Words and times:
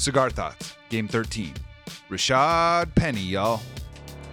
Cigar 0.00 0.30
Thoughts, 0.30 0.78
Game 0.88 1.06
13. 1.06 1.52
Rashad 2.08 2.94
Penny, 2.94 3.20
y'all. 3.20 3.60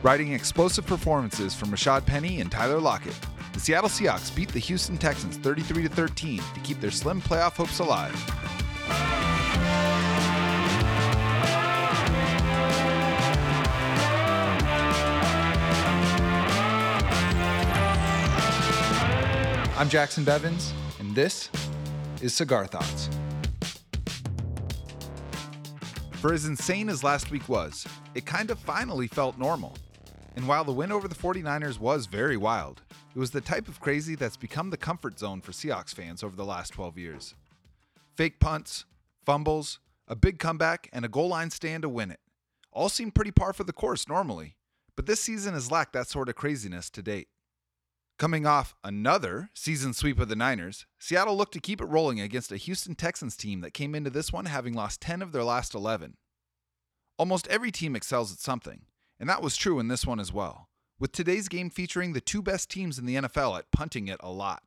Riding 0.02 0.32
explosive 0.32 0.86
performances 0.86 1.54
from 1.54 1.72
Rashad 1.72 2.06
Penny 2.06 2.40
and 2.40 2.50
Tyler 2.50 2.80
Lockett, 2.80 3.20
the 3.52 3.60
Seattle 3.60 3.90
Seahawks 3.90 4.34
beat 4.34 4.48
the 4.48 4.60
Houston 4.60 4.98
Texans 4.98 5.36
33 5.36 5.90
13 5.90 6.38
to 6.38 6.60
keep 6.62 6.80
their 6.80 6.90
slim 6.90 7.22
playoff 7.22 7.58
hopes 7.58 7.80
alive. 7.80 8.16
I'm 19.78 19.90
Jackson 19.90 20.24
Bevins, 20.24 20.72
and 21.02 21.14
this 21.14 21.50
is 22.22 22.34
Cigar 22.34 22.68
Thoughts. 22.68 23.10
For 26.18 26.34
as 26.34 26.46
insane 26.46 26.90
as 26.90 27.04
last 27.04 27.30
week 27.30 27.48
was, 27.48 27.86
it 28.16 28.26
kind 28.26 28.50
of 28.50 28.58
finally 28.58 29.06
felt 29.06 29.38
normal. 29.38 29.76
And 30.36 30.48
while 30.48 30.64
the 30.64 30.74
win 30.74 30.92
over 30.92 31.08
the 31.08 31.14
49ers 31.14 31.80
was 31.80 32.08
very 32.08 32.38
wild, 32.38 32.82
it 33.16 33.20
was 33.20 33.30
the 33.30 33.40
type 33.40 33.68
of 33.68 33.80
crazy 33.80 34.16
that's 34.16 34.36
become 34.36 34.72
the 34.72 34.78
comfort 34.78 35.20
zone 35.20 35.42
for 35.42 35.52
Seahawks 35.52 35.94
fans 35.94 36.24
over 36.24 36.36
the 36.36 36.44
last 36.44 36.74
12 36.74 36.98
years. 36.98 37.36
Fake 38.16 38.40
punts, 38.40 38.86
fumbles, 39.28 39.80
a 40.08 40.16
big 40.16 40.40
comeback, 40.40 40.90
and 40.92 41.06
a 41.06 41.08
goal 41.08 41.28
line 41.28 41.52
stand 41.52 41.84
to 41.84 41.90
win 41.90 42.10
it. 42.10 42.20
All 42.72 42.90
seem 42.90 43.12
pretty 43.12 43.32
par 43.32 43.54
for 43.54 43.64
the 43.64 43.72
course 43.72 44.10
normally, 44.10 44.56
but 44.96 45.06
this 45.06 45.22
season 45.22 45.54
has 45.54 45.70
lacked 45.70 45.94
that 45.94 46.08
sort 46.08 46.30
of 46.30 46.36
craziness 46.36 46.90
to 46.90 47.04
date. 47.04 47.28
Coming 48.18 48.48
off 48.48 48.74
another 48.84 49.52
season 49.54 49.94
sweep 49.94 50.20
of 50.20 50.28
the 50.28 50.36
Niners, 50.36 50.88
Seattle 50.98 51.38
looked 51.38 51.54
to 51.54 51.60
keep 51.60 51.80
it 51.80 51.86
rolling 51.86 52.20
against 52.20 52.52
a 52.52 52.58
Houston 52.58 52.96
Texans 52.96 53.38
team 53.38 53.62
that 53.62 53.76
came 53.76 53.94
into 53.94 54.10
this 54.10 54.34
one 54.34 54.46
having 54.46 54.74
lost 54.74 55.02
10 55.02 55.22
of 55.22 55.32
their 55.32 55.44
last 55.44 55.76
11. 55.76 56.18
Almost 57.20 57.48
every 57.48 57.70
team 57.70 57.96
excels 57.96 58.34
at 58.34 58.40
something, 58.40 58.88
and 59.20 59.30
that 59.30 59.44
was 59.44 59.56
true 59.56 59.78
in 59.78 59.88
this 59.88 60.04
one 60.04 60.20
as 60.20 60.34
well, 60.34 60.68
with 61.00 61.12
today's 61.12 61.48
game 61.48 61.70
featuring 61.70 62.14
the 62.14 62.22
two 62.22 62.42
best 62.42 62.72
teams 62.72 62.98
in 62.98 63.06
the 63.06 63.18
NFL 63.18 63.60
at 63.60 63.72
punting 63.72 64.08
it 64.08 64.20
a 64.22 64.32
lot. 64.32 64.64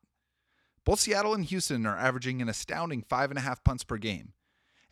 Both 0.85 1.01
Seattle 1.01 1.35
and 1.35 1.45
Houston 1.45 1.87
are 1.87 1.99
averaging 1.99 2.41
an 2.41 2.49
astounding 2.49 3.03
5.5 3.03 3.65
punts 3.65 3.83
per 3.83 3.97
game, 3.97 4.33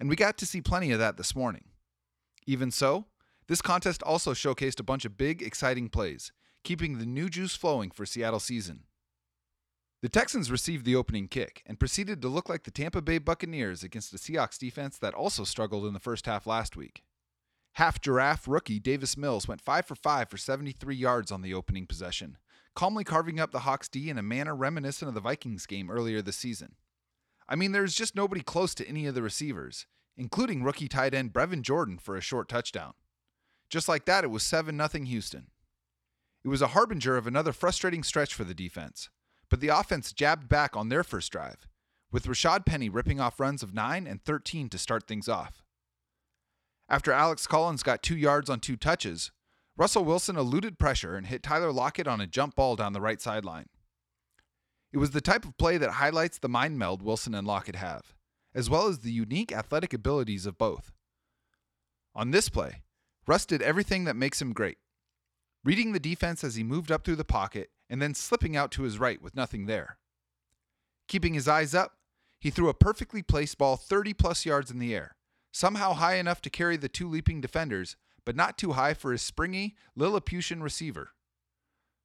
and 0.00 0.09
we 0.09 0.17
got 0.17 0.37
to 0.37 0.47
see 0.47 0.61
plenty 0.61 0.91
of 0.91 0.98
that 0.98 1.17
this 1.17 1.37
morning. 1.37 1.67
Even 2.45 2.72
so, 2.72 3.05
this 3.47 3.62
contest 3.62 4.03
also 4.03 4.34
showcased 4.34 4.81
a 4.81 4.84
bunch 4.84 5.05
of 5.05 5.17
big, 5.17 5.43
exciting 5.43 5.89
plays, 5.89 6.33
keeping 6.69 6.99
the 6.99 7.07
new 7.07 7.31
juice 7.31 7.57
flowing 7.57 7.91
for 7.91 8.05
Seattle 8.05 8.39
season. 8.39 8.81
The 10.03 10.11
Texans 10.11 10.51
received 10.51 10.85
the 10.85 10.97
opening 10.97 11.27
kick 11.27 11.63
and 11.65 11.81
proceeded 11.81 12.21
to 12.21 12.29
look 12.29 12.51
like 12.51 12.65
the 12.65 12.71
Tampa 12.71 13.01
Bay 13.01 13.17
Buccaneers 13.17 13.83
against 13.83 14.13
a 14.13 14.19
Seahawks 14.19 14.59
defense 14.59 14.99
that 14.99 15.15
also 15.15 15.45
struggled 15.45 15.87
in 15.87 15.95
the 15.95 15.99
first 15.99 16.27
half 16.27 16.47
last 16.47 16.77
week. 16.77 17.05
Half 17.77 18.03
giraffe 18.03 18.47
rookie 18.47 18.79
Davis 18.79 19.17
Mills 19.17 19.49
went 19.49 19.63
5 19.63 19.87
for 19.87 19.95
5 19.95 20.29
for 20.29 20.37
73 20.37 20.95
yards 20.95 21.33
on 21.33 21.41
the 21.41 21.55
opening 21.55 21.87
possession, 21.87 22.37
calmly 22.75 23.03
carving 23.03 23.41
up 23.41 23.51
the 23.51 23.61
Hawks 23.61 23.89
D 23.89 24.11
in 24.11 24.19
a 24.19 24.23
manner 24.23 24.55
reminiscent 24.55 25.09
of 25.09 25.15
the 25.15 25.23
Vikings 25.23 25.65
game 25.65 25.91
earlier 25.91 26.21
this 26.21 26.37
season. 26.37 26.75
I 27.49 27.57
mean, 27.57 27.73
there's 27.73 27.95
just 27.95 28.15
nobody 28.15 28.43
close 28.43 28.75
to 28.75 28.87
any 28.87 29.07
of 29.07 29.15
the 29.15 29.23
receivers, 29.23 29.87
including 30.19 30.63
rookie 30.63 30.87
tight 30.89 31.15
end 31.15 31.33
Brevin 31.33 31.63
Jordan 31.63 31.97
for 31.97 32.15
a 32.15 32.21
short 32.21 32.47
touchdown. 32.47 32.93
Just 33.71 33.89
like 33.89 34.05
that, 34.05 34.23
it 34.23 34.31
was 34.31 34.43
7 34.43 34.77
0 34.77 35.05
Houston. 35.07 35.47
It 36.49 36.51
was 36.51 36.63
a 36.63 36.69
harbinger 36.69 37.15
of 37.19 37.27
another 37.27 37.53
frustrating 37.53 38.03
stretch 38.03 38.33
for 38.33 38.43
the 38.43 38.55
defense, 38.55 39.11
but 39.51 39.61
the 39.61 39.69
offense 39.69 40.15
jabbed 40.15 40.49
back 40.49 40.75
on 40.75 40.89
their 40.89 41.05
first 41.05 41.31
drive, 41.31 41.69
with 42.11 42.25
Rashad 42.25 42.65
Penny 42.65 42.89
ripping 42.89 43.21
off 43.21 43.39
runs 43.39 43.63
of 43.63 43.75
9 43.75 44.07
and 44.07 44.25
13 44.25 44.71
to 44.71 44.79
start 44.79 45.07
things 45.07 45.29
off. 45.29 45.63
After 46.89 47.13
Alex 47.13 47.47
Collins 47.47 47.83
got 47.83 48.03
two 48.03 48.17
yards 48.17 48.49
on 48.49 48.61
two 48.61 48.79
touches, 48.79 49.31
Russell 49.77 50.07
Wilson 50.07 50.39
eluded 50.39 50.79
pressure 50.79 51.17
and 51.17 51.27
hit 51.27 51.43
Tyler 51.43 51.71
Lockett 51.71 52.09
on 52.09 52.19
a 52.19 52.27
jump 52.27 52.55
ball 52.57 52.77
down 52.77 52.95
the 52.95 53.01
right 53.03 53.21
sideline. 53.21 53.67
It 54.91 54.97
was 54.97 55.11
the 55.11 55.21
type 55.21 55.45
of 55.45 55.59
play 55.59 55.77
that 55.77 55.91
highlights 55.91 56.39
the 56.39 56.49
mind 56.49 56.78
meld 56.78 57.03
Wilson 57.03 57.34
and 57.34 57.47
Lockett 57.47 57.77
have, 57.77 58.15
as 58.55 58.71
well 58.71 58.89
as 58.89 59.01
the 59.01 59.12
unique 59.12 59.53
athletic 59.53 59.93
abilities 59.93 60.47
of 60.47 60.56
both. 60.56 60.93
On 62.15 62.31
this 62.31 62.49
play, 62.49 62.84
Russ 63.27 63.45
did 63.45 63.61
everything 63.61 64.05
that 64.05 64.17
makes 64.17 64.41
him 64.41 64.55
great 64.55 64.78
reading 65.65 65.93
the 65.93 66.01
defense 66.01 66.45
as 66.45 66.55
he 66.55 66.63
moved 66.63 66.91
up 66.91 67.05
through 67.05 67.17
the 67.17 67.25
pocket 67.25 67.71
and 67.91 68.01
then 68.01 68.15
slipping 68.15 68.57
out 68.57 68.71
to 68.73 68.83
his 68.83 68.99
right 68.99 69.21
with 69.21 69.35
nothing 69.35 69.67
there. 69.67 69.99
Keeping 71.09 71.35
his 71.35 71.49
eyes 71.49 71.75
up, 71.75 71.95
he 72.39 72.51
threw 72.51 72.69
a 72.69 72.75
perfectly 72.75 73.23
placed 73.23 73.59
ball 73.59 73.77
30 73.77 74.15
plus 74.15 74.47
yards 74.47 74.71
in 74.71 74.79
the 74.79 74.95
air, 74.95 75.17
somehow 75.53 75.95
high 75.95 76.17
enough 76.17 76.41
to 76.43 76.51
carry 76.51 76.77
the 76.77 76.89
two 76.89 77.09
leaping 77.09 77.41
defenders, 77.41 77.97
but 78.25 78.37
not 78.37 78.59
too 78.59 78.73
high 78.73 78.95
for 78.95 79.11
his 79.13 79.23
springy, 79.23 79.75
Lilliputian 79.97 80.63
receiver. 80.63 81.11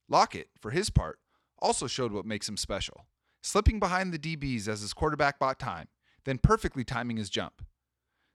Lockett, 0.09 0.49
for 0.59 0.71
his 0.71 0.89
part, 0.89 1.19
also 1.59 1.87
showed 1.87 2.11
what 2.11 2.25
makes 2.25 2.49
him 2.49 2.57
special, 2.57 3.07
slipping 3.41 3.79
behind 3.79 4.13
the 4.13 4.19
DBs 4.19 4.67
as 4.67 4.81
his 4.81 4.93
quarterback 4.93 5.37
bought 5.37 5.59
time, 5.59 5.87
then 6.25 6.37
perfectly 6.37 6.83
timing 6.83 7.17
his 7.17 7.29
jump. 7.29 7.61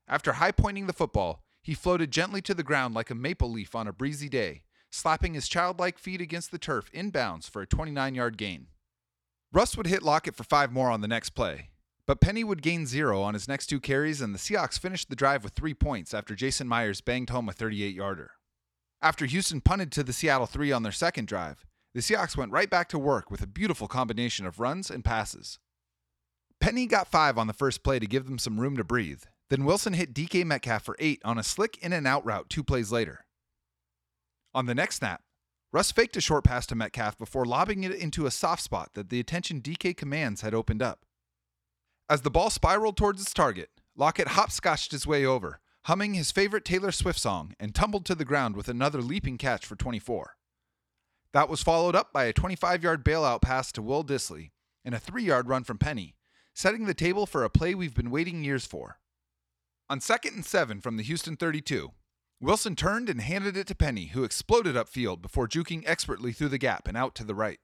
After 0.06 0.34
high 0.34 0.52
pointing 0.52 0.86
the 0.86 0.92
football, 0.92 1.42
he 1.62 1.74
floated 1.74 2.10
gently 2.10 2.40
to 2.42 2.54
the 2.54 2.62
ground 2.62 2.94
like 2.94 3.10
a 3.10 3.14
maple 3.14 3.50
leaf 3.50 3.74
on 3.74 3.88
a 3.88 3.92
breezy 3.92 4.28
day, 4.28 4.62
slapping 4.90 5.34
his 5.34 5.48
childlike 5.48 5.98
feet 5.98 6.20
against 6.20 6.50
the 6.50 6.58
turf 6.58 6.90
inbounds 6.92 7.48
for 7.48 7.62
a 7.62 7.66
29 7.66 8.14
yard 8.14 8.36
gain. 8.36 8.68
Russ 9.52 9.76
would 9.76 9.86
hit 9.86 10.02
Lockett 10.02 10.36
for 10.36 10.44
five 10.44 10.72
more 10.72 10.90
on 10.90 11.00
the 11.00 11.08
next 11.08 11.30
play, 11.30 11.70
but 12.06 12.20
Penny 12.20 12.44
would 12.44 12.62
gain 12.62 12.86
zero 12.86 13.22
on 13.22 13.34
his 13.34 13.48
next 13.48 13.66
two 13.66 13.80
carries, 13.80 14.20
and 14.20 14.34
the 14.34 14.38
Seahawks 14.38 14.78
finished 14.78 15.08
the 15.08 15.16
drive 15.16 15.44
with 15.44 15.54
three 15.54 15.74
points 15.74 16.12
after 16.12 16.34
Jason 16.34 16.68
Myers 16.68 17.00
banged 17.00 17.30
home 17.30 17.48
a 17.48 17.52
38 17.52 17.94
yarder. 17.94 18.32
After 19.00 19.26
Houston 19.26 19.60
punted 19.60 19.92
to 19.92 20.02
the 20.02 20.12
Seattle 20.12 20.46
three 20.46 20.72
on 20.72 20.82
their 20.82 20.92
second 20.92 21.28
drive, 21.28 21.64
the 21.94 22.00
Seahawks 22.00 22.36
went 22.36 22.52
right 22.52 22.68
back 22.68 22.88
to 22.90 22.98
work 22.98 23.30
with 23.30 23.42
a 23.42 23.46
beautiful 23.46 23.88
combination 23.88 24.44
of 24.44 24.60
runs 24.60 24.90
and 24.90 25.04
passes. 25.04 25.58
Penny 26.60 26.86
got 26.86 27.08
five 27.08 27.38
on 27.38 27.46
the 27.46 27.52
first 27.52 27.82
play 27.82 27.98
to 27.98 28.06
give 28.06 28.26
them 28.26 28.38
some 28.38 28.60
room 28.60 28.76
to 28.76 28.84
breathe. 28.84 29.22
Then 29.48 29.64
Wilson 29.64 29.94
hit 29.94 30.12
DK 30.12 30.44
Metcalf 30.44 30.82
for 30.82 30.96
eight 30.98 31.20
on 31.24 31.38
a 31.38 31.42
slick 31.42 31.78
in 31.78 31.92
and 31.92 32.06
out 32.06 32.24
route 32.24 32.50
two 32.50 32.62
plays 32.62 32.92
later. 32.92 33.24
On 34.58 34.66
the 34.66 34.74
next 34.74 34.96
snap, 34.96 35.22
Russ 35.72 35.92
faked 35.92 36.16
a 36.16 36.20
short 36.20 36.42
pass 36.42 36.66
to 36.66 36.74
Metcalf 36.74 37.16
before 37.16 37.44
lobbing 37.44 37.84
it 37.84 37.94
into 37.94 38.26
a 38.26 38.30
soft 38.32 38.60
spot 38.60 38.94
that 38.94 39.08
the 39.08 39.20
attention 39.20 39.62
DK 39.62 39.96
commands 39.96 40.40
had 40.40 40.52
opened 40.52 40.82
up. 40.82 41.06
As 42.10 42.22
the 42.22 42.30
ball 42.30 42.50
spiraled 42.50 42.96
towards 42.96 43.22
its 43.22 43.32
target, 43.32 43.70
Lockett 43.94 44.26
hopscotched 44.26 44.90
his 44.90 45.06
way 45.06 45.24
over, 45.24 45.60
humming 45.84 46.14
his 46.14 46.32
favorite 46.32 46.64
Taylor 46.64 46.90
Swift 46.90 47.20
song, 47.20 47.54
and 47.60 47.72
tumbled 47.72 48.04
to 48.06 48.16
the 48.16 48.24
ground 48.24 48.56
with 48.56 48.68
another 48.68 49.00
leaping 49.00 49.38
catch 49.38 49.64
for 49.64 49.76
24. 49.76 50.34
That 51.32 51.48
was 51.48 51.62
followed 51.62 51.94
up 51.94 52.12
by 52.12 52.24
a 52.24 52.32
25 52.32 52.82
yard 52.82 53.04
bailout 53.04 53.40
pass 53.40 53.70
to 53.70 53.80
Will 53.80 54.02
Dissly 54.02 54.50
and 54.84 54.92
a 54.92 54.98
three 54.98 55.22
yard 55.22 55.48
run 55.48 55.62
from 55.62 55.78
Penny, 55.78 56.16
setting 56.52 56.86
the 56.86 56.94
table 56.94 57.26
for 57.26 57.44
a 57.44 57.48
play 57.48 57.76
we've 57.76 57.94
been 57.94 58.10
waiting 58.10 58.42
years 58.42 58.66
for. 58.66 58.98
On 59.88 60.00
second 60.00 60.34
and 60.34 60.44
seven 60.44 60.80
from 60.80 60.96
the 60.96 61.04
Houston 61.04 61.36
32, 61.36 61.92
Wilson 62.40 62.76
turned 62.76 63.08
and 63.08 63.20
handed 63.20 63.56
it 63.56 63.66
to 63.66 63.74
Penny, 63.74 64.06
who 64.06 64.22
exploded 64.22 64.76
upfield 64.76 65.20
before 65.20 65.48
juking 65.48 65.82
expertly 65.86 66.32
through 66.32 66.50
the 66.50 66.58
gap 66.58 66.86
and 66.86 66.96
out 66.96 67.16
to 67.16 67.24
the 67.24 67.34
right. 67.34 67.58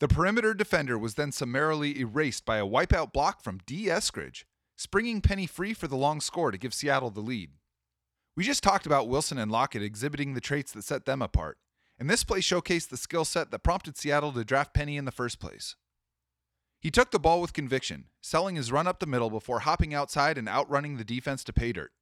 The 0.00 0.08
perimeter 0.08 0.54
defender 0.54 0.98
was 0.98 1.14
then 1.14 1.30
summarily 1.30 2.00
erased 2.00 2.44
by 2.44 2.58
a 2.58 2.66
wipeout 2.66 3.12
block 3.12 3.42
from 3.42 3.60
Dee 3.64 3.86
Eskridge, 3.86 4.44
springing 4.76 5.20
Penny 5.20 5.46
free 5.46 5.72
for 5.72 5.86
the 5.86 5.96
long 5.96 6.20
score 6.20 6.50
to 6.50 6.58
give 6.58 6.74
Seattle 6.74 7.10
the 7.10 7.20
lead. 7.20 7.50
We 8.36 8.42
just 8.42 8.62
talked 8.62 8.86
about 8.86 9.08
Wilson 9.08 9.38
and 9.38 9.52
Lockett 9.52 9.82
exhibiting 9.82 10.34
the 10.34 10.40
traits 10.40 10.72
that 10.72 10.82
set 10.82 11.06
them 11.06 11.22
apart, 11.22 11.58
and 11.98 12.10
this 12.10 12.24
play 12.24 12.40
showcased 12.40 12.88
the 12.88 12.96
skill 12.96 13.24
set 13.24 13.52
that 13.52 13.62
prompted 13.62 13.96
Seattle 13.96 14.32
to 14.32 14.44
draft 14.44 14.74
Penny 14.74 14.96
in 14.96 15.04
the 15.04 15.12
first 15.12 15.38
place. 15.38 15.76
He 16.80 16.90
took 16.90 17.12
the 17.12 17.20
ball 17.20 17.40
with 17.40 17.52
conviction, 17.52 18.06
selling 18.20 18.56
his 18.56 18.70
run 18.72 18.86
up 18.86 18.98
the 18.98 19.06
middle 19.06 19.30
before 19.30 19.60
hopping 19.60 19.94
outside 19.94 20.36
and 20.36 20.48
outrunning 20.48 20.96
the 20.96 21.04
defense 21.04 21.42
to 21.44 21.52
pay 21.52 21.72
dirt. 21.72 21.92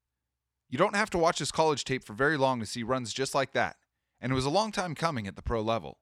You 0.74 0.78
don't 0.78 0.96
have 0.96 1.10
to 1.10 1.18
watch 1.18 1.38
his 1.38 1.52
college 1.52 1.84
tape 1.84 2.02
for 2.02 2.14
very 2.14 2.36
long 2.36 2.58
to 2.58 2.66
see 2.66 2.82
runs 2.82 3.12
just 3.12 3.32
like 3.32 3.52
that, 3.52 3.76
and 4.20 4.32
it 4.32 4.34
was 4.34 4.44
a 4.44 4.50
long 4.50 4.72
time 4.72 4.96
coming 4.96 5.28
at 5.28 5.36
the 5.36 5.40
pro 5.40 5.60
level. 5.60 6.00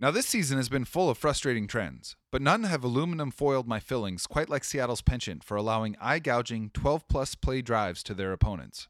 Now, 0.00 0.10
this 0.10 0.24
season 0.24 0.56
has 0.56 0.70
been 0.70 0.86
full 0.86 1.10
of 1.10 1.18
frustrating 1.18 1.66
trends, 1.66 2.16
but 2.32 2.40
none 2.40 2.62
have 2.62 2.82
aluminum 2.82 3.30
foiled 3.30 3.68
my 3.68 3.78
fillings 3.78 4.26
quite 4.26 4.48
like 4.48 4.64
Seattle's 4.64 5.02
penchant 5.02 5.44
for 5.44 5.58
allowing 5.58 5.94
eye 6.00 6.20
gouging 6.20 6.70
12 6.72 7.06
plus 7.06 7.34
play 7.34 7.60
drives 7.60 8.02
to 8.04 8.14
their 8.14 8.32
opponents. 8.32 8.88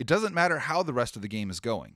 It 0.00 0.08
doesn't 0.08 0.34
matter 0.34 0.58
how 0.58 0.82
the 0.82 0.92
rest 0.92 1.14
of 1.14 1.22
the 1.22 1.28
game 1.28 1.48
is 1.48 1.60
going. 1.60 1.94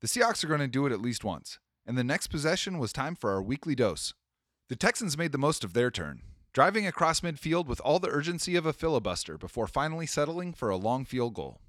The 0.00 0.06
Seahawks 0.06 0.44
are 0.44 0.48
going 0.48 0.60
to 0.60 0.68
do 0.68 0.86
it 0.86 0.92
at 0.92 1.02
least 1.02 1.24
once, 1.24 1.58
and 1.84 1.98
the 1.98 2.04
next 2.04 2.28
possession 2.28 2.78
was 2.78 2.92
time 2.92 3.16
for 3.16 3.32
our 3.32 3.42
weekly 3.42 3.74
dose. 3.74 4.14
The 4.68 4.76
Texans 4.76 5.18
made 5.18 5.32
the 5.32 5.38
most 5.38 5.64
of 5.64 5.72
their 5.72 5.90
turn, 5.90 6.22
driving 6.52 6.86
across 6.86 7.20
midfield 7.20 7.66
with 7.66 7.80
all 7.80 7.98
the 7.98 8.10
urgency 8.10 8.56
of 8.56 8.66
a 8.66 8.72
filibuster 8.72 9.38
before 9.38 9.66
finally 9.66 10.06
settling 10.06 10.52
for 10.52 10.68
a 10.68 10.76
long 10.76 11.04
field 11.04 11.34
goal. 11.34 11.60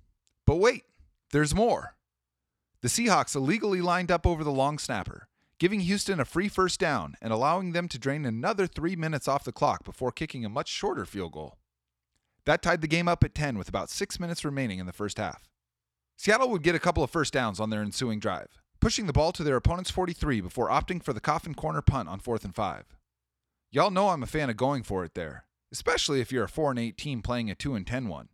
But 0.46 0.58
wait, 0.58 0.84
there's 1.32 1.56
more. 1.56 1.96
The 2.82 2.90
Seahawks 2.90 3.36
illegally 3.36 3.82
lined 3.82 4.12
up 4.12 4.28
over 4.28 4.44
the 4.44 4.52
long 4.52 4.78
snapper, 4.78 5.30
giving 5.58 5.80
Houston 5.82 6.20
a 6.20 6.26
free 6.26 6.50
first 6.50 6.80
down 6.82 7.16
and 7.22 7.32
allowing 7.32 7.72
them 7.72 7.88
to 7.88 7.98
drain 7.98 8.26
another 8.26 8.68
three 8.68 8.98
minutes 8.98 9.28
off 9.28 9.46
the 9.46 9.54
clock 9.54 9.86
before 9.86 10.12
kicking 10.12 10.44
a 10.44 10.50
much 10.50 10.68
shorter 10.68 11.06
field 11.06 11.32
goal. 11.32 11.58
That 12.46 12.62
tied 12.62 12.82
the 12.82 12.88
game 12.88 13.08
up 13.08 13.24
at 13.24 13.34
10 13.34 13.58
with 13.58 13.70
about 13.70 13.90
six 13.90 14.20
minutes 14.20 14.44
remaining 14.44 14.80
in 14.80 14.86
the 14.86 14.92
first 14.92 15.18
half. 15.18 15.48
Seattle 16.18 16.50
would 16.50 16.62
get 16.62 16.76
a 16.76 16.80
couple 16.80 17.04
of 17.04 17.10
first 17.10 17.32
downs 17.32 17.62
on 17.62 17.70
their 17.70 17.82
ensuing 17.82 18.20
drive, 18.20 18.62
pushing 18.82 19.08
the 19.08 19.14
ball 19.14 19.32
to 19.32 19.44
their 19.44 19.56
opponent's 19.56 19.92
43 19.92 20.42
before 20.42 20.70
opting 20.70 21.02
for 21.02 21.14
the 21.14 21.22
coffin 21.22 21.54
corner 21.54 21.82
punt 21.82 22.10
on 22.10 22.20
4th 22.20 22.44
and 22.44 22.54
5. 22.54 22.84
Y'all 23.76 23.90
know 23.90 24.10
I'm 24.10 24.22
a 24.22 24.28
fan 24.28 24.52
of 24.52 24.56
going 24.56 24.84
for 24.84 25.04
it 25.04 25.16
there, 25.16 25.46
especially 25.72 26.22
if 26.22 26.32
you're 26.32 26.44
a 26.44 26.48
4 26.48 26.70
and 26.70 26.80
8 26.80 26.96
team 26.96 27.24
playing 27.24 27.50
a 27.50 27.56
2 27.56 27.74
and 27.74 27.88
10 27.88 28.08
one. 28.08 28.30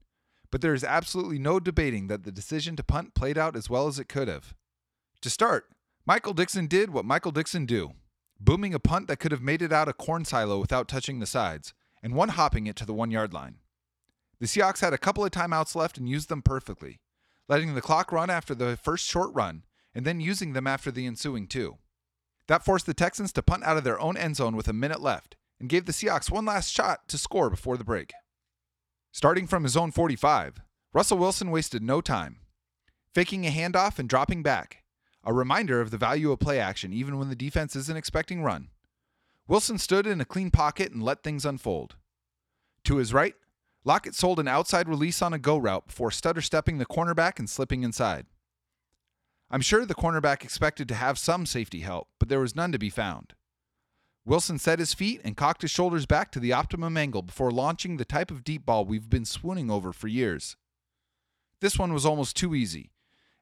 But 0.52 0.60
there 0.60 0.74
is 0.74 0.84
absolutely 0.84 1.40
no 1.40 1.62
debating 1.62 2.08
that 2.08 2.24
the 2.24 2.32
decision 2.32 2.76
to 2.76 2.84
punt 2.84 3.14
played 3.14 3.38
out 3.38 3.56
as 3.56 3.70
well 3.70 3.88
as 3.88 4.00
it 4.00 4.10
could 4.10 4.28
have. 4.28 4.54
To 5.22 5.30
start, 5.30 5.70
Michael 6.06 6.34
Dickson 6.34 6.68
did 6.68 6.90
what 6.90 7.06
Michael 7.06 7.32
Dickson 7.32 7.66
do, 7.66 7.94
booming 8.38 8.74
a 8.74 8.80
punt 8.80 9.08
that 9.08 9.20
could 9.20 9.32
have 9.32 9.42
made 9.42 9.62
it 9.62 9.72
out 9.72 9.88
of 9.88 9.92
a 9.92 10.04
corn 10.04 10.26
silo 10.26 10.60
without 10.60 10.90
touching 10.90 11.20
the 11.20 11.26
sides, 11.26 11.74
and 12.04 12.14
one 12.14 12.30
hopping 12.30 12.68
it 12.68 12.76
to 12.76 12.86
the 12.86 12.94
one 12.94 13.10
yard 13.10 13.34
line. 13.34 13.60
The 14.42 14.46
Seahawks 14.46 14.82
had 14.82 14.92
a 14.92 14.98
couple 14.98 15.24
of 15.24 15.32
timeouts 15.32 15.74
left 15.74 15.98
and 15.98 16.10
used 16.10 16.28
them 16.28 16.42
perfectly, 16.42 17.00
letting 17.48 17.76
the 17.76 17.82
clock 17.82 18.12
run 18.12 18.30
after 18.30 18.54
the 18.54 18.76
first 18.76 19.06
short 19.06 19.34
run 19.34 19.64
and 19.96 20.06
then 20.06 20.20
using 20.20 20.52
them 20.52 20.68
after 20.68 20.92
the 20.92 21.06
ensuing 21.06 21.48
two. 21.48 21.78
That 22.50 22.66
forced 22.66 22.88
the 22.88 22.96
Texans 22.96 23.32
to 23.34 23.44
punt 23.44 23.64
out 23.64 23.78
of 23.78 23.84
their 23.84 24.00
own 24.00 24.18
end 24.18 24.36
zone 24.38 24.56
with 24.56 24.68
a 24.68 24.74
minute 24.74 25.02
left 25.02 25.38
and 25.60 25.70
gave 25.70 25.86
the 25.86 25.92
Seahawks 25.92 26.32
one 26.32 26.46
last 26.46 26.74
shot 26.74 27.08
to 27.10 27.18
score 27.20 27.48
before 27.48 27.78
the 27.78 27.84
break. 27.84 28.12
Starting 29.12 29.46
from 29.46 29.62
his 29.62 29.78
own 29.78 29.92
45, 29.92 30.58
Russell 30.92 31.20
Wilson 31.20 31.52
wasted 31.52 31.84
no 31.84 32.02
time, 32.02 32.40
faking 33.14 33.46
a 33.46 33.52
handoff 33.52 34.00
and 34.00 34.10
dropping 34.10 34.42
back, 34.42 34.84
a 35.24 35.32
reminder 35.32 35.80
of 35.80 35.92
the 35.92 35.98
value 35.98 36.32
of 36.32 36.40
play 36.40 36.60
action 36.60 36.92
even 36.92 37.20
when 37.20 37.30
the 37.30 37.36
defense 37.36 37.76
isn't 37.76 37.98
expecting 37.98 38.42
run. 38.42 38.70
Wilson 39.48 39.78
stood 39.78 40.08
in 40.08 40.20
a 40.20 40.26
clean 40.26 40.50
pocket 40.50 40.92
and 40.92 41.04
let 41.04 41.22
things 41.22 41.46
unfold. 41.46 41.98
To 42.86 42.96
his 42.96 43.14
right, 43.14 43.36
Lockett 43.84 44.16
sold 44.16 44.40
an 44.40 44.48
outside 44.48 44.90
release 44.90 45.22
on 45.22 45.34
a 45.34 45.40
go 45.40 45.56
route 45.56 45.86
before 45.86 46.10
stutter 46.10 46.42
stepping 46.42 46.80
the 46.80 46.88
cornerback 46.88 47.38
and 47.38 47.48
slipping 47.48 47.84
inside. 47.84 48.26
I'm 49.52 49.62
sure 49.62 49.86
the 49.86 49.96
cornerback 49.96 50.44
expected 50.44 50.88
to 50.90 50.96
have 50.96 51.18
some 51.18 51.46
safety 51.46 51.80
help, 51.80 52.08
but 52.20 52.30
there 52.30 52.40
was 52.40 52.56
none 52.56 52.72
to 52.72 52.80
be 52.80 52.90
found. 52.90 53.34
Wilson 54.26 54.60
set 54.60 54.78
his 54.78 54.94
feet 54.94 55.22
and 55.24 55.36
cocked 55.36 55.64
his 55.64 55.72
shoulders 55.72 56.06
back 56.06 56.32
to 56.32 56.40
the 56.40 56.54
optimum 56.54 56.96
angle 56.98 57.24
before 57.24 57.52
launching 57.52 57.98
the 57.98 58.06
type 58.06 58.30
of 58.30 58.44
deep 58.44 58.66
ball 58.66 58.86
we've 58.86 59.10
been 59.10 59.26
swooning 59.26 59.72
over 59.72 59.92
for 59.92 60.08
years. 60.08 60.56
This 61.62 61.80
one 61.80 61.94
was 61.94 62.06
almost 62.06 62.36
too 62.36 62.54
easy, 62.54 62.92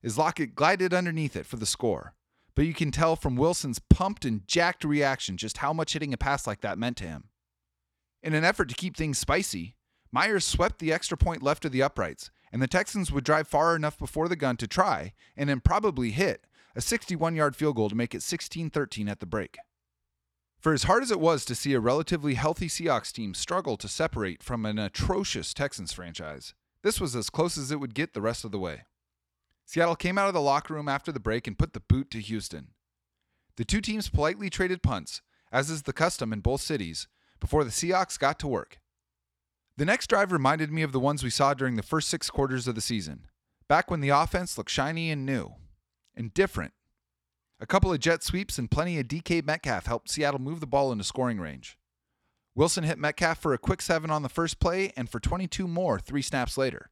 as 0.02 0.18
Lockett 0.18 0.56
glided 0.56 0.94
underneath 0.94 1.36
it 1.36 1.46
for 1.46 1.58
the 1.58 1.66
score, 1.66 2.14
but 2.56 2.66
you 2.66 2.74
can 2.74 2.90
tell 2.90 3.18
from 3.18 3.36
Wilson's 3.36 3.80
pumped 3.80 4.24
and 4.24 4.48
jacked 4.48 4.86
reaction 4.86 5.36
just 5.36 5.58
how 5.58 5.74
much 5.74 5.94
hitting 5.94 6.14
a 6.14 6.18
pass 6.18 6.48
like 6.48 6.62
that 6.62 6.80
meant 6.80 6.98
to 6.98 7.06
him. 7.06 7.26
In 8.24 8.34
an 8.34 8.46
effort 8.46 8.70
to 8.70 8.76
keep 8.76 8.96
things 8.96 9.20
spicy, 9.20 9.76
Myers 10.12 10.46
swept 10.46 10.80
the 10.80 10.94
extra 10.94 11.18
point 11.18 11.44
left 11.44 11.66
of 11.66 11.74
the 11.74 11.84
uprights, 11.84 12.32
and 12.52 12.62
the 12.62 12.68
Texans 12.68 13.12
would 13.12 13.24
drive 13.24 13.48
far 13.48 13.76
enough 13.76 13.98
before 13.98 14.28
the 14.28 14.36
gun 14.36 14.58
to 14.58 14.68
try, 14.68 15.14
and 15.36 15.50
then 15.50 15.60
probably 15.60 16.12
hit, 16.12 16.46
a 16.76 16.82
61 16.82 17.36
yard 17.36 17.56
field 17.56 17.76
goal 17.76 17.90
to 17.90 17.96
make 17.96 18.14
it 18.14 18.22
16 18.22 18.70
13 18.70 19.10
at 19.10 19.20
the 19.20 19.26
break. 19.26 19.58
For 20.60 20.74
as 20.74 20.84
hard 20.84 21.04
as 21.04 21.12
it 21.12 21.20
was 21.20 21.46
to 21.46 21.56
see 21.56 21.74
a 21.74 21.80
relatively 21.80 22.34
healthy 22.34 22.68
Seahawks 22.68 23.12
team 23.12 23.34
struggle 23.34 23.78
to 23.78 23.88
separate 23.88 24.42
from 24.42 24.66
an 24.66 24.80
atrocious 24.80 25.54
Texans 25.54 25.94
franchise, 25.94 26.54
this 26.82 27.00
was 27.00 27.16
as 27.16 27.30
close 27.30 27.58
as 27.58 27.72
it 27.72 27.80
would 27.80 27.94
get 27.94 28.14
the 28.14 28.22
rest 28.22 28.44
of 28.44 28.52
the 28.52 28.60
way. 28.60 28.82
Seattle 29.66 29.96
came 29.96 30.18
out 30.18 30.28
of 30.28 30.34
the 30.34 30.42
locker 30.42 30.74
room 30.74 30.88
after 30.88 31.12
the 31.12 31.20
break 31.20 31.48
and 31.48 31.60
put 31.60 31.74
the 31.74 31.80
boot 31.80 32.10
to 32.12 32.20
Houston. 32.20 32.70
The 33.58 33.66
two 33.66 33.82
teams 33.82 34.10
politely 34.10 34.50
traded 34.50 34.82
punts, 34.82 35.22
as 35.52 35.70
is 35.70 35.84
the 35.84 35.94
custom 35.94 36.32
in 36.32 36.40
both 36.40 36.62
cities, 36.62 37.08
before 37.40 37.64
the 37.64 37.70
Seahawks 37.70 38.18
got 38.18 38.40
to 38.40 38.48
work. 38.48 38.80
The 39.78 39.86
next 39.86 40.08
drive 40.08 40.32
reminded 40.32 40.72
me 40.72 40.82
of 40.82 40.92
the 40.92 41.00
ones 41.00 41.24
we 41.24 41.30
saw 41.30 41.54
during 41.54 41.76
the 41.76 41.84
first 41.84 42.10
six 42.10 42.32
quarters 42.32 42.68
of 42.68 42.74
the 42.74 42.82
season, 42.82 43.28
back 43.68 43.92
when 43.92 44.00
the 44.00 44.10
offense 44.10 44.58
looked 44.58 44.72
shiny 44.72 45.12
and 45.12 45.24
new, 45.24 45.54
and 46.16 46.34
different. 46.34 46.74
A 47.60 47.68
couple 47.68 47.94
of 47.94 48.00
jet 48.00 48.24
sweeps 48.24 48.58
and 48.58 48.72
plenty 48.72 49.00
of 49.00 49.08
DK 49.08 49.46
Metcalf 49.46 49.86
helped 49.86 50.10
Seattle 50.10 50.42
move 50.42 50.62
the 50.62 50.68
ball 50.68 50.92
into 50.92 51.04
scoring 51.04 51.40
range. 51.40 51.78
Wilson 52.56 52.86
hit 52.86 52.98
Metcalf 52.98 53.38
for 53.38 53.54
a 53.54 53.60
quick 53.60 53.84
seven 53.84 54.10
on 54.10 54.24
the 54.24 54.30
first 54.30 54.60
play 54.60 54.92
and 54.98 55.12
for 55.12 55.20
22 55.20 55.68
more 55.68 56.00
three 56.00 56.24
snaps 56.24 56.58
later. 56.58 56.90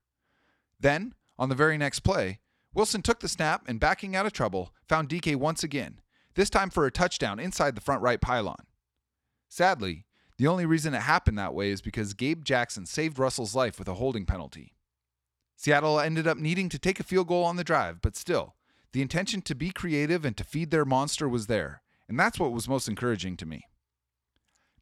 Then, 0.79 1.15
on 1.39 1.49
the 1.49 1.55
very 1.55 1.79
next 1.79 2.01
play, 2.01 2.39
Wilson 2.75 3.01
took 3.01 3.19
the 3.19 3.27
snap 3.27 3.63
and, 3.67 3.79
backing 3.79 4.15
out 4.15 4.27
of 4.27 4.33
trouble, 4.33 4.75
found 4.87 5.09
DK 5.09 5.35
once 5.37 5.63
again, 5.63 6.01
this 6.35 6.51
time 6.51 6.69
for 6.69 6.85
a 6.85 6.91
touchdown 6.91 7.39
inside 7.39 7.73
the 7.73 7.81
front 7.81 8.03
right 8.03 8.21
pylon. 8.21 8.67
Sadly, 9.49 10.04
the 10.37 10.47
only 10.47 10.65
reason 10.65 10.93
it 10.93 11.01
happened 11.01 11.37
that 11.37 11.53
way 11.53 11.69
is 11.69 11.81
because 11.81 12.13
Gabe 12.13 12.43
Jackson 12.43 12.85
saved 12.85 13.19
Russell's 13.19 13.55
life 13.55 13.79
with 13.79 13.87
a 13.87 13.95
holding 13.95 14.25
penalty. 14.25 14.73
Seattle 15.55 15.99
ended 15.99 16.27
up 16.27 16.37
needing 16.37 16.67
to 16.69 16.79
take 16.79 16.99
a 16.99 17.03
field 17.03 17.27
goal 17.27 17.43
on 17.43 17.55
the 17.55 17.63
drive, 17.63 18.01
but 18.01 18.15
still, 18.15 18.55
the 18.91 19.01
intention 19.01 19.41
to 19.43 19.55
be 19.55 19.71
creative 19.71 20.25
and 20.25 20.35
to 20.37 20.43
feed 20.43 20.71
their 20.71 20.85
monster 20.85 21.29
was 21.29 21.47
there, 21.47 21.81
and 22.09 22.19
that's 22.19 22.39
what 22.39 22.51
was 22.51 22.67
most 22.67 22.87
encouraging 22.87 23.37
to 23.37 23.45
me. 23.45 23.65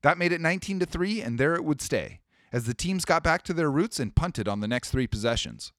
That 0.01 0.17
made 0.17 0.31
it 0.31 0.41
19 0.41 0.79
to 0.79 0.85
3 0.85 1.21
and 1.21 1.39
there 1.39 1.55
it 1.55 1.63
would 1.63 1.81
stay 1.81 2.19
as 2.51 2.65
the 2.65 2.73
teams 2.73 3.05
got 3.05 3.23
back 3.23 3.41
to 3.43 3.53
their 3.53 3.71
roots 3.71 3.99
and 3.99 4.15
punted 4.15 4.47
on 4.47 4.59
the 4.59 4.67
next 4.67 4.91
3 4.91 5.07
possessions. 5.07 5.71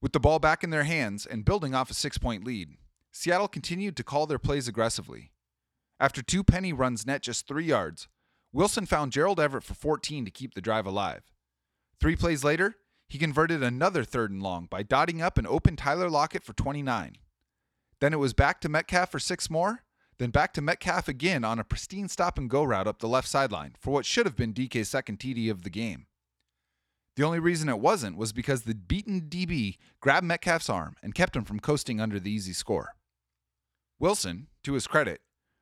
With 0.00 0.12
the 0.12 0.20
ball 0.20 0.38
back 0.38 0.64
in 0.64 0.70
their 0.70 0.84
hands 0.84 1.26
and 1.26 1.44
building 1.44 1.74
off 1.74 1.90
a 1.90 1.94
6-point 1.94 2.44
lead, 2.44 2.70
Seattle 3.12 3.48
continued 3.48 3.96
to 3.96 4.04
call 4.04 4.26
their 4.26 4.38
plays 4.38 4.66
aggressively. 4.66 5.32
After 5.98 6.22
two 6.22 6.42
penny 6.42 6.72
runs 6.72 7.06
net 7.06 7.22
just 7.22 7.46
3 7.46 7.64
yards, 7.64 8.08
Wilson 8.52 8.86
found 8.86 9.12
Gerald 9.12 9.38
Everett 9.38 9.64
for 9.64 9.74
14 9.74 10.24
to 10.24 10.30
keep 10.30 10.54
the 10.54 10.60
drive 10.60 10.86
alive. 10.86 11.22
Three 12.00 12.16
plays 12.16 12.42
later, 12.42 12.76
he 13.08 13.18
converted 13.18 13.62
another 13.62 14.04
third 14.04 14.30
and 14.30 14.42
long 14.42 14.66
by 14.66 14.82
dotting 14.82 15.22
up 15.22 15.38
an 15.38 15.46
open 15.46 15.76
Tyler 15.76 16.10
Lockett 16.10 16.42
for 16.42 16.52
29. 16.52 17.16
Then 18.00 18.12
it 18.12 18.18
was 18.18 18.32
back 18.32 18.60
to 18.60 18.68
Metcalf 18.68 19.10
for 19.10 19.18
six 19.18 19.50
more, 19.50 19.84
then 20.18 20.30
back 20.30 20.52
to 20.54 20.62
Metcalf 20.62 21.08
again 21.08 21.44
on 21.44 21.58
a 21.58 21.64
pristine 21.64 22.08
stop 22.08 22.38
and 22.38 22.48
go 22.48 22.62
route 22.64 22.86
up 22.86 22.98
the 22.98 23.08
left 23.08 23.28
sideline 23.28 23.74
for 23.78 23.90
what 23.90 24.06
should 24.06 24.26
have 24.26 24.36
been 24.36 24.54
DK's 24.54 24.88
second 24.88 25.18
TD 25.18 25.50
of 25.50 25.62
the 25.62 25.70
game. 25.70 26.06
The 27.16 27.24
only 27.24 27.38
reason 27.38 27.68
it 27.68 27.80
wasn't 27.80 28.16
was 28.16 28.32
because 28.32 28.62
the 28.62 28.74
beaten 28.74 29.22
DB 29.22 29.76
grabbed 30.00 30.26
Metcalf's 30.26 30.70
arm 30.70 30.96
and 31.02 31.14
kept 31.14 31.36
him 31.36 31.44
from 31.44 31.60
coasting 31.60 32.00
under 32.00 32.18
the 32.18 32.30
easy 32.30 32.52
score. 32.52 32.94
Wilson, 33.98 34.46
to 34.62 34.74
his 34.74 34.86
credit, 34.86 35.20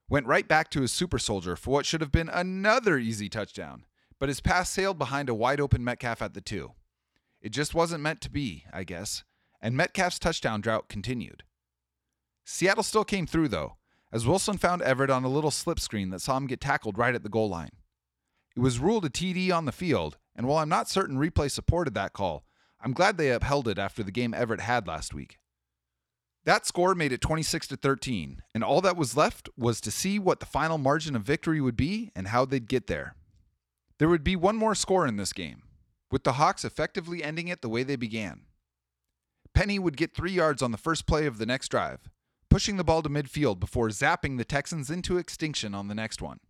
went 0.09 0.27
right 0.27 0.49
back 0.49 0.71
to 0.71 0.81
his 0.81 0.93
super 0.93 1.19
soldier 1.19 1.57
for 1.57 1.71
what 1.71 1.87
should 1.87 2.01
have 2.01 2.13
been 2.13 2.29
another 2.29 2.99
easy 2.99 3.29
touchdown, 3.29 3.85
but 4.19 4.29
his 4.29 4.41
pass 4.41 4.71
sailed 4.71 4.99
behind 4.99 5.29
a 5.29 5.35
wide 5.35 5.61
open 5.61 5.85
Metcalf 5.85 6.23
at 6.23 6.35
the 6.35 6.41
two. 6.41 6.73
It 7.41 7.51
just 7.51 7.75
wasn't 7.75 8.03
meant 8.03 8.21
to 8.23 8.31
be, 8.31 8.65
I 8.73 8.85
guess, 8.85 9.25
and 9.61 9.77
Metcalf's 9.77 10.19
touchdown 10.19 10.61
drought 10.61 10.89
continued. 10.89 11.45
Seattle 12.45 12.83
still 12.83 13.05
came 13.05 13.27
through, 13.27 13.49
though, 13.49 13.77
as 14.11 14.27
Wilson 14.27 14.57
found 14.57 14.83
Everett 14.83 15.11
on 15.11 15.25
a 15.25 15.29
little 15.29 15.51
slip 15.51 15.79
screen 15.79 16.11
that 16.11 16.21
saw 16.21 16.37
him 16.37 16.47
get 16.47 16.61
tackled 16.61 16.97
right 16.99 17.15
at 17.15 17.23
the 17.23 17.29
goal 17.29 17.49
line. 17.49 17.71
It 18.57 18.61
was 18.61 18.79
ruled 18.79 19.05
a 19.05 19.11
TD 19.11 19.53
on 19.53 19.67
the 19.67 19.73
field, 19.73 20.17
and 20.35 20.49
while 20.49 20.59
I'm 20.59 20.69
not 20.69 20.89
certain 20.89 21.19
replay 21.19 21.51
supported 21.51 21.95
that 21.95 22.13
call, 22.13 22.45
I'm 22.81 22.93
glad 22.93 23.19
they 23.19 23.31
upheld 23.31 23.69
it 23.69 23.79
after 23.79 24.03
the 24.03 24.11
game 24.11 24.33
Everett 24.33 24.61
had 24.61 24.87
last 24.87 25.13
week. 25.13 25.39
That 26.49 26.65
score 26.65 26.95
made 26.95 27.13
it 27.13 27.21
26 27.21 27.67
to 27.67 27.77
13, 27.77 28.41
and 28.55 28.65
all 28.65 28.81
that 28.81 28.97
was 28.97 29.15
left 29.15 29.51
was 29.59 29.83
to 29.83 29.91
see 29.91 30.19
what 30.19 30.41
the 30.41 30.47
final 30.47 30.79
margin 30.79 31.15
of 31.15 31.23
victory 31.23 31.61
would 31.61 31.77
be 31.77 32.11
and 32.17 32.29
how 32.29 32.47
they'd 32.47 32.67
get 32.67 32.87
there. 32.87 33.17
There 33.99 34.09
would 34.09 34.25
be 34.25 34.35
one 34.35 34.57
more 34.57 34.75
score 34.75 35.07
in 35.07 35.19
this 35.19 35.35
game, 35.35 35.65
with 36.11 36.25
the 36.25 36.33
Hawks 36.33 36.65
effectively 36.65 37.23
ending 37.23 37.49
it 37.49 37.61
the 37.61 37.69
way 37.69 37.83
they 37.83 37.97
began. 37.97 38.47
Penny 39.53 39.79
would 39.79 39.99
get 39.99 40.17
3 40.17 40.33
yards 40.33 40.63
on 40.63 40.71
the 40.71 40.79
first 40.79 41.07
play 41.07 41.27
of 41.27 41.37
the 41.37 41.45
next 41.45 41.69
drive, 41.69 42.09
pushing 42.49 42.79
the 42.79 42.83
ball 42.83 43.03
to 43.03 43.11
midfield 43.11 43.61
before 43.61 43.89
zapping 43.89 44.39
the 44.39 44.45
Texans 44.47 44.89
into 44.89 45.19
extinction 45.19 45.75
on 45.75 45.89
the 45.89 45.95
next 45.95 46.23
one. 46.23 46.41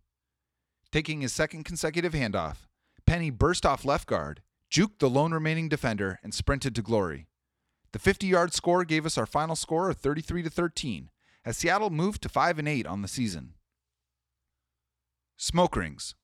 Taking 0.93 1.19
his 1.19 1.33
second 1.33 1.65
consecutive 1.65 2.13
handoff, 2.13 2.69
Penny 3.05 3.31
burst 3.31 3.65
off 3.65 3.83
left 3.83 4.07
guard, 4.07 4.43
juked 4.73 4.99
the 4.99 5.09
lone 5.09 5.33
remaining 5.33 5.67
defender, 5.67 6.21
and 6.23 6.33
sprinted 6.33 6.73
to 6.75 6.81
glory. 6.81 7.25
The 7.91 7.99
50-yard 7.99 8.53
score 8.53 8.83
gave 8.83 9.05
us 9.05 9.17
our 9.17 9.25
final 9.25 9.55
score 9.55 9.89
of 9.89 9.97
33 9.97 10.43
to 10.43 10.49
13 10.49 11.09
as 11.45 11.57
Seattle 11.57 11.89
moved 11.89 12.21
to 12.21 12.29
5 12.29 12.59
and 12.59 12.67
8 12.67 12.85
on 12.85 13.01
the 13.01 13.07
season. 13.07 13.53
Smoke 15.37 15.75
rings. 15.75 16.15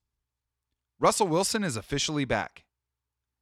Russell 1.00 1.28
Wilson 1.28 1.64
is 1.64 1.76
officially 1.76 2.26
back. 2.26 2.66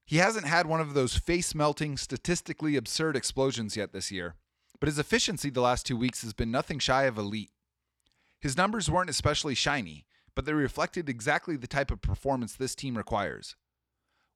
He 0.06 0.18
hasn't 0.18 0.46
had 0.46 0.68
one 0.68 0.82
of 0.82 0.94
those 0.94 1.18
face 1.18 1.56
melting, 1.56 1.98
statistically 1.98 2.75
absurd 2.75 3.15
explosions 3.15 3.75
yet 3.75 3.94
this 3.94 4.12
year, 4.12 4.36
but 4.80 4.88
his 4.88 5.00
efficiency 5.00 5.50
the 5.50 5.62
last 5.62 5.86
two 5.86 5.98
weeks 5.98 6.22
has 6.22 6.34
been 6.34 6.51
nothing 6.51 6.80
shy 6.80 7.03
of 7.03 7.18
elite. 7.18 7.51
His 8.39 8.58
numbers 8.58 8.89
weren't 8.89 9.10
especially 9.10 9.56
shiny, 9.56 10.06
but 10.36 10.46
they 10.46 10.53
reflected 10.53 11.10
exactly 11.10 11.56
the 11.56 11.68
type 11.68 11.92
of 11.92 12.01
performance 12.01 12.56
this 12.56 12.75
team 12.75 12.98
requires. 12.98 13.56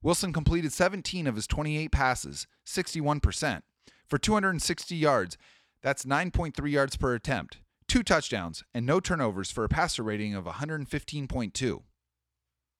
Wilson 0.02 0.32
completed 0.32 0.72
17 0.72 1.26
of 1.26 1.36
his 1.36 1.46
28 1.46 1.90
passes, 1.90 2.46
61%, 2.66 3.62
for 4.08 4.18
260 4.18 4.96
yards. 4.96 5.36
That's 5.82 6.04
9.3 6.04 6.70
yards 6.70 6.96
per 6.96 7.14
attempt, 7.14 7.58
two 7.86 8.02
touchdowns, 8.02 8.64
and 8.74 8.84
no 8.84 9.00
turnovers 9.00 9.50
for 9.50 9.64
a 9.64 9.68
passer 9.68 10.02
rating 10.02 10.34
of 10.34 10.44
115.2. 10.44 11.82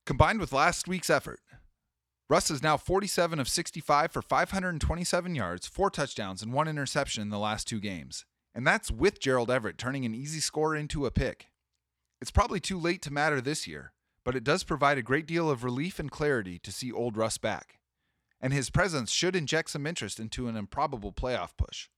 Combined 0.07 0.41
with 0.41 0.53
last 0.53 0.89
week's 0.89 1.11
effort, 1.11 1.41
Russ 2.31 2.51
is 2.51 2.63
now 2.63 2.77
47 2.77 3.39
of 3.39 3.49
65 3.49 4.13
for 4.13 4.21
527 4.21 5.35
yards, 5.35 5.67
four 5.67 5.91
touchdowns, 5.91 6.43
and 6.43 6.53
one 6.53 6.69
interception 6.69 7.23
in 7.23 7.31
the 7.31 7.39
last 7.39 7.67
two 7.67 7.81
games. 7.81 8.25
And 8.55 8.67
that's 8.67 8.91
with 8.91 9.21
Gerald 9.21 9.51
Everett 9.51 9.79
turning 9.79 10.05
an 10.05 10.15
easy 10.15 10.41
score 10.41 10.75
into 10.75 11.07
a 11.07 11.11
pick. 11.11 11.47
It's 12.21 12.31
probably 12.31 12.61
too 12.61 12.79
late 12.79 13.01
to 13.03 13.13
matter 13.13 13.41
this 13.41 13.67
year, 13.67 13.93
but 14.25 14.35
it 14.35 14.45
does 14.45 14.65
provide 14.65 14.99
a 14.99 15.03
great 15.03 15.27
deal 15.27 15.49
of 15.49 15.65
relief 15.65 15.99
and 15.99 16.11
clarity 16.11 16.59
to 16.59 16.73
see 16.73 16.93
old 16.93 17.17
Russ 17.17 17.39
back. 17.39 17.78
And 18.41 18.53
his 18.53 18.71
presence 18.71 19.11
should 19.11 19.35
inject 19.35 19.71
some 19.71 19.87
interest 19.87 20.21
into 20.21 20.49
an 20.49 20.57
improbable 20.57 21.13
playoff 21.13 21.57
push. 21.57 21.89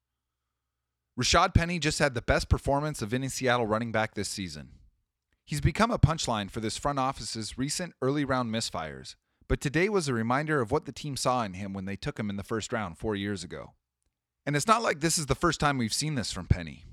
Rashad 1.18 1.54
Penny 1.54 1.78
just 1.78 1.98
had 1.98 2.14
the 2.14 2.22
best 2.22 2.48
performance 2.48 3.02
of 3.02 3.12
any 3.12 3.28
Seattle 3.28 3.66
running 3.66 3.92
back 3.92 4.14
this 4.14 4.28
season. 4.28 4.70
He's 5.44 5.60
become 5.60 5.90
a 5.90 5.98
punchline 5.98 6.50
for 6.50 6.60
this 6.60 6.78
front 6.78 6.98
office's 6.98 7.58
recent 7.58 7.94
early 8.00 8.24
round 8.24 8.54
misfires, 8.54 9.16
but 9.48 9.60
today 9.60 9.88
was 9.88 10.08
a 10.08 10.14
reminder 10.14 10.60
of 10.60 10.70
what 10.70 10.86
the 10.86 10.92
team 10.92 11.16
saw 11.16 11.42
in 11.42 11.54
him 11.54 11.72
when 11.72 11.84
they 11.84 11.96
took 11.96 12.18
him 12.18 12.30
in 12.30 12.36
the 12.36 12.44
first 12.44 12.72
round 12.72 12.96
four 12.96 13.16
years 13.16 13.42
ago. 13.42 13.72
And 14.46 14.56
it's 14.56 14.68
not 14.68 14.82
like 14.82 15.00
this 15.00 15.18
is 15.18 15.26
the 15.26 15.34
first 15.34 15.60
time 15.60 15.76
we've 15.76 15.92
seen 15.92 16.14
this 16.14 16.32
from 16.32 16.46
Penny. 16.46 16.84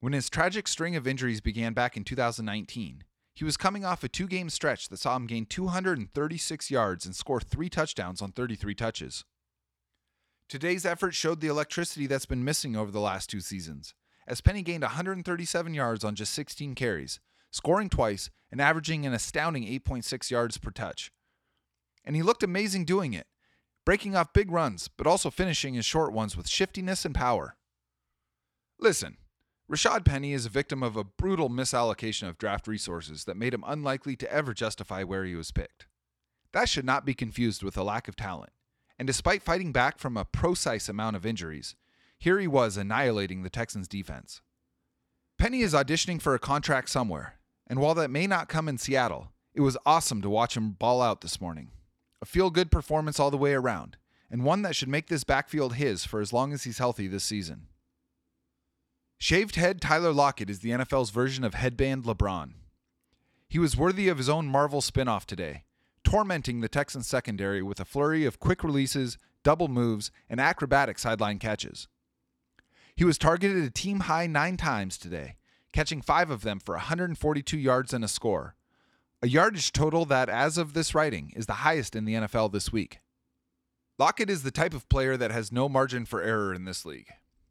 When 0.00 0.14
his 0.14 0.30
tragic 0.30 0.66
string 0.66 0.96
of 0.96 1.06
injuries 1.06 1.40
began 1.40 1.72
back 1.72 1.96
in 1.96 2.04
2019, 2.04 3.04
he 3.36 3.44
was 3.44 3.56
coming 3.56 3.84
off 3.84 4.02
a 4.02 4.08
two 4.08 4.26
game 4.26 4.50
stretch 4.50 4.88
that 4.88 4.98
saw 4.98 5.14
him 5.14 5.28
gain 5.28 5.46
236 5.46 6.70
yards 6.70 7.06
and 7.06 7.14
score 7.14 7.40
three 7.40 7.68
touchdowns 7.68 8.20
on 8.20 8.32
33 8.32 8.74
touches. 8.74 9.24
Today's 10.48 10.84
effort 10.84 11.14
showed 11.14 11.40
the 11.40 11.46
electricity 11.46 12.08
that's 12.08 12.26
been 12.26 12.44
missing 12.44 12.74
over 12.74 12.90
the 12.90 13.00
last 13.00 13.30
two 13.30 13.40
seasons, 13.40 13.94
as 14.26 14.40
Penny 14.40 14.62
gained 14.62 14.82
137 14.82 15.74
yards 15.74 16.02
on 16.02 16.16
just 16.16 16.32
16 16.32 16.74
carries, 16.74 17.20
scoring 17.52 17.88
twice 17.88 18.30
and 18.50 18.60
averaging 18.60 19.06
an 19.06 19.14
astounding 19.14 19.64
8.6 19.64 20.30
yards 20.32 20.58
per 20.58 20.72
touch 20.72 21.12
and 22.06 22.14
he 22.14 22.22
looked 22.22 22.44
amazing 22.44 22.84
doing 22.84 23.12
it, 23.12 23.26
breaking 23.84 24.14
off 24.14 24.32
big 24.32 24.50
runs, 24.50 24.88
but 24.88 25.06
also 25.06 25.28
finishing 25.28 25.74
his 25.74 25.84
short 25.84 26.12
ones 26.12 26.36
with 26.36 26.48
shiftiness 26.48 27.04
and 27.04 27.14
power. 27.14 27.56
Listen, 28.78 29.16
Rashad 29.70 30.04
Penny 30.04 30.32
is 30.32 30.46
a 30.46 30.50
victim 30.50 30.84
of 30.84 30.96
a 30.96 31.02
brutal 31.02 31.50
misallocation 31.50 32.28
of 32.28 32.38
draft 32.38 32.68
resources 32.68 33.24
that 33.24 33.36
made 33.36 33.52
him 33.52 33.64
unlikely 33.66 34.14
to 34.14 34.32
ever 34.32 34.54
justify 34.54 35.02
where 35.02 35.24
he 35.24 35.34
was 35.34 35.50
picked. 35.50 35.86
That 36.52 36.68
should 36.68 36.84
not 36.84 37.04
be 37.04 37.14
confused 37.14 37.64
with 37.64 37.76
a 37.76 37.82
lack 37.82 38.06
of 38.06 38.14
talent. 38.14 38.52
And 38.96 39.08
despite 39.08 39.42
fighting 39.42 39.72
back 39.72 39.98
from 39.98 40.16
a 40.16 40.24
precise 40.24 40.88
amount 40.88 41.16
of 41.16 41.26
injuries, 41.26 41.74
here 42.16 42.38
he 42.38 42.46
was 42.46 42.76
annihilating 42.76 43.42
the 43.42 43.50
Texans' 43.50 43.88
defense. 43.88 44.40
Penny 45.36 45.62
is 45.62 45.74
auditioning 45.74 46.22
for 46.22 46.36
a 46.36 46.38
contract 46.38 46.88
somewhere, 46.88 47.40
and 47.66 47.80
while 47.80 47.94
that 47.94 48.08
may 48.08 48.28
not 48.28 48.48
come 48.48 48.68
in 48.68 48.78
Seattle, 48.78 49.32
it 49.52 49.62
was 49.62 49.76
awesome 49.84 50.22
to 50.22 50.30
watch 50.30 50.56
him 50.56 50.70
ball 50.70 51.02
out 51.02 51.22
this 51.22 51.40
morning. 51.40 51.72
A 52.22 52.24
feel 52.24 52.50
good 52.50 52.70
performance 52.70 53.18
all 53.18 53.32
the 53.32 53.36
way 53.36 53.52
around, 53.52 53.96
and 54.30 54.44
one 54.44 54.62
that 54.62 54.76
should 54.76 54.88
make 54.88 55.08
this 55.08 55.24
backfield 55.24 55.74
his 55.74 56.04
for 56.04 56.20
as 56.20 56.32
long 56.32 56.52
as 56.52 56.62
he's 56.62 56.78
healthy 56.78 57.08
this 57.08 57.24
season. 57.24 57.66
Shaved 59.18 59.56
head 59.56 59.80
Tyler 59.80 60.12
Lockett 60.12 60.50
is 60.50 60.58
the 60.58 60.70
NFL's 60.70 61.10
version 61.10 61.42
of 61.42 61.54
headband 61.54 62.04
LeBron. 62.04 62.52
He 63.48 63.58
was 63.58 63.76
worthy 63.76 64.08
of 64.08 64.18
his 64.18 64.28
own 64.28 64.46
Marvel 64.46 64.82
spinoff 64.82 65.24
today, 65.24 65.64
tormenting 66.04 66.60
the 66.60 66.68
Texans 66.68 67.06
secondary 67.06 67.62
with 67.62 67.80
a 67.80 67.86
flurry 67.86 68.26
of 68.26 68.38
quick 68.38 68.62
releases, 68.62 69.16
double 69.42 69.68
moves, 69.68 70.10
and 70.28 70.38
acrobatic 70.38 70.98
sideline 70.98 71.38
catches. 71.38 71.88
He 72.94 73.04
was 73.04 73.16
targeted 73.16 73.64
a 73.64 73.70
team 73.70 74.00
high 74.00 74.26
nine 74.26 74.58
times 74.58 74.98
today, 74.98 75.36
catching 75.72 76.02
five 76.02 76.30
of 76.30 76.42
them 76.42 76.60
for 76.60 76.74
142 76.74 77.56
yards 77.56 77.94
and 77.94 78.04
a 78.04 78.08
score, 78.08 78.54
a 79.22 79.28
yardage 79.28 79.72
total 79.72 80.04
that, 80.04 80.28
as 80.28 80.58
of 80.58 80.74
this 80.74 80.94
writing, 80.94 81.32
is 81.34 81.46
the 81.46 81.54
highest 81.54 81.96
in 81.96 82.04
the 82.04 82.14
NFL 82.14 82.52
this 82.52 82.70
week. 82.70 82.98
Lockett 83.98 84.28
is 84.28 84.42
the 84.42 84.50
type 84.50 84.74
of 84.74 84.88
player 84.90 85.16
that 85.16 85.30
has 85.30 85.50
no 85.50 85.70
margin 85.70 86.04
for 86.04 86.20
error 86.20 86.52
in 86.52 86.66
this 86.66 86.84
league, 86.84 87.08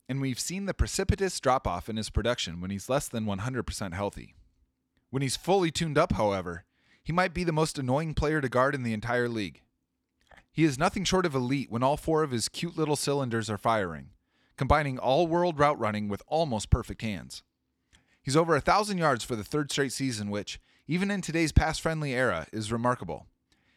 and 0.08 0.22
we've 0.22 0.40
seen 0.40 0.66
the 0.66 0.74
precipitous 0.74 1.40
drop 1.40 1.68
off 1.68 1.90
in 1.90 1.98
his 1.98 2.10
production 2.10 2.62
when 2.62 2.72
he's 2.72 2.90
less 2.90 3.08
than 3.08 3.26
100% 3.26 3.94
healthy. 3.94 4.36
When 5.10 5.22
he's 5.22 5.36
fully 5.36 5.72
tuned 5.72 5.98
up, 5.98 6.14
however, 6.14 6.66
he 7.04 7.14
might 7.14 7.34
be 7.34 7.44
the 7.44 7.52
most 7.52 7.78
annoying 7.78 8.14
player 8.14 8.42
to 8.42 8.50
guard 8.50 8.76
in 8.76 8.84
the 8.84 8.94
entire 8.94 9.30
league. 9.30 9.62
He 10.52 10.64
is 10.64 10.80
nothing 10.80 11.04
short 11.04 11.26
of 11.26 11.36
elite 11.36 11.70
when 11.70 11.84
all 11.84 11.98
four 11.98 12.24
of 12.24 12.32
his 12.32 12.50
cute 12.50 12.78
little 12.78 12.96
cylinders 12.96 13.50
are 13.50 13.58
firing, 13.58 14.12
combining 14.58 14.98
all 14.98 15.28
world 15.28 15.60
route 15.60 15.80
running 15.80 16.08
with 16.08 16.24
almost 16.28 16.70
perfect 16.70 17.02
hands. 17.02 17.44
He's 18.22 18.38
over 18.38 18.56
a 18.56 18.62
thousand 18.62 18.98
yards 18.98 19.24
for 19.24 19.36
the 19.36 19.44
third 19.44 19.72
straight 19.72 19.92
season, 19.92 20.30
which, 20.30 20.60
even 20.88 21.12
in 21.12 21.22
today's 21.22 21.52
pass 21.52 21.78
friendly 21.78 22.14
era, 22.14 22.48
is 22.52 22.72
remarkable. 22.72 23.28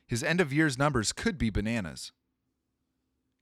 His 0.06 0.22
end 0.22 0.40
of 0.40 0.52
year's 0.52 0.78
numbers 0.78 1.12
could 1.12 1.36
be 1.36 1.50
bananas. 1.50 2.12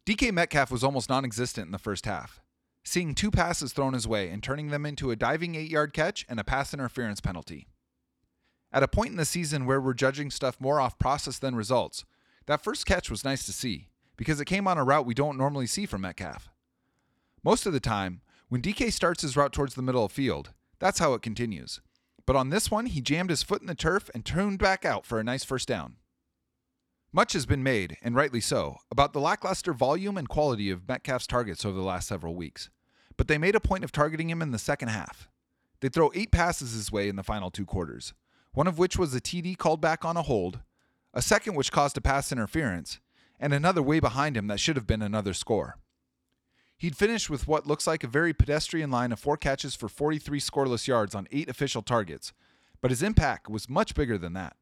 DK 0.05 0.33
Metcalf 0.33 0.71
was 0.71 0.83
almost 0.83 1.09
non 1.09 1.25
existent 1.25 1.67
in 1.67 1.73
the 1.73 1.79
first 1.79 2.07
half, 2.07 2.41
seeing 2.87 3.17
two 3.17 3.33
passes 3.33 3.73
thrown 3.73 3.95
his 3.95 4.07
way 4.07 4.31
and 4.31 4.43
turning 4.43 4.69
them 4.69 4.87
into 4.87 5.11
a 5.11 5.17
diving 5.17 5.57
eight 5.57 5.69
yard 5.69 5.93
catch 5.93 6.25
and 6.29 6.39
a 6.39 6.45
pass 6.45 6.73
interference 6.73 7.21
penalty. 7.21 7.67
At 8.73 8.85
a 8.85 8.89
point 8.89 9.11
in 9.11 9.17
the 9.17 9.25
season 9.25 9.67
where 9.67 9.81
we're 9.81 9.93
judging 9.93 10.31
stuff 10.31 10.61
more 10.61 10.81
off 10.81 10.97
process 10.97 11.39
than 11.39 11.57
results, 11.57 12.05
that 12.47 12.63
first 12.63 12.87
catch 12.87 13.11
was 13.11 13.25
nice 13.25 13.45
to 13.47 13.53
see 13.53 13.89
because 14.17 14.41
it 14.41 14.45
came 14.45 14.69
on 14.69 14.79
a 14.79 14.85
route 14.85 15.05
we 15.05 15.15
don't 15.15 15.37
normally 15.37 15.67
see 15.67 15.85
from 15.85 16.03
Metcalf. 16.03 16.49
Most 17.43 17.67
of 17.67 17.73
the 17.73 17.81
time, 17.81 18.21
when 18.49 18.63
DK 18.63 18.93
starts 18.93 19.23
his 19.23 19.37
route 19.37 19.53
towards 19.53 19.75
the 19.75 19.83
middle 19.83 20.05
of 20.05 20.13
field, 20.13 20.53
that's 20.79 21.01
how 21.01 21.13
it 21.15 21.23
continues. 21.23 21.81
But 22.25 22.37
on 22.37 22.51
this 22.51 22.71
one, 22.71 22.87
he 22.87 23.01
jammed 23.01 23.31
his 23.31 23.43
foot 23.43 23.61
in 23.61 23.67
the 23.67 23.75
turf 23.75 24.09
and 24.15 24.25
turned 24.25 24.61
back 24.61 24.85
out 24.85 25.05
for 25.05 25.19
a 25.19 25.25
nice 25.25 25.43
first 25.43 25.67
down. 25.67 25.97
Much 27.13 27.33
has 27.33 27.47
been 27.47 27.63
made, 27.63 27.97
and 28.03 28.15
rightly 28.15 28.41
so, 28.41 28.77
about 28.91 29.13
the 29.13 29.21
lackluster 29.21 29.73
volume 29.73 30.17
and 30.17 30.29
quality 30.29 30.71
of 30.71 30.87
Metcalf's 30.87 31.27
targets 31.27 31.65
over 31.65 31.77
the 31.77 31.85
last 31.85 32.07
several 32.07 32.37
weeks. 32.37 32.69
But 33.17 33.29
they 33.29 33.39
made 33.39 33.55
a 33.55 33.61
point 33.61 33.85
of 33.85 33.93
targeting 33.93 34.31
him 34.31 34.43
in 34.43 34.51
the 34.51 34.59
second 34.59 34.89
half. 34.89 35.29
They 35.81 35.89
throw 35.89 36.11
eight 36.15 36.31
passes 36.31 36.73
his 36.73 36.91
way 36.93 37.09
in 37.09 37.17
the 37.17 37.23
final 37.23 37.51
two 37.51 37.67
quarters, 37.67 38.15
one 38.53 38.67
of 38.67 38.79
which 38.79 38.99
was 38.99 39.15
a 39.15 39.21
TD 39.21 39.57
called 39.57 39.81
back 39.81 40.05
on 40.05 40.17
a 40.17 40.23
hold, 40.23 40.61
a 41.13 41.23
second 41.23 41.55
which 41.55 41.73
caused 41.73 41.97
a 41.97 42.01
pass 42.01 42.33
interference, 42.33 43.01
and 43.39 43.53
another 43.53 43.83
way 43.83 44.01
behind 44.01 44.37
him 44.37 44.47
that 44.49 44.61
should 44.61 44.77
have 44.77 44.87
been 44.87 45.03
another 45.03 45.35
score. 45.35 45.79
He'd 46.79 46.97
finished 46.97 47.31
with 47.31 47.49
what 47.49 47.67
looks 47.67 47.87
like 47.87 48.05
a 48.05 48.09
very 48.09 48.35
pedestrian 48.35 48.91
line 48.91 49.13
of 49.13 49.19
four 49.19 49.37
catches 49.37 49.75
for 49.75 49.89
43 49.89 50.41
scoreless 50.41 50.87
yards 50.87 51.15
on 51.15 51.29
eight 51.33 51.49
official 51.49 51.83
targets, 51.83 52.33
but 52.83 52.91
his 52.91 53.03
impact 53.03 53.49
was 53.49 53.69
much 53.69 53.95
bigger 53.95 54.19
than 54.19 54.35
that. 54.35 54.57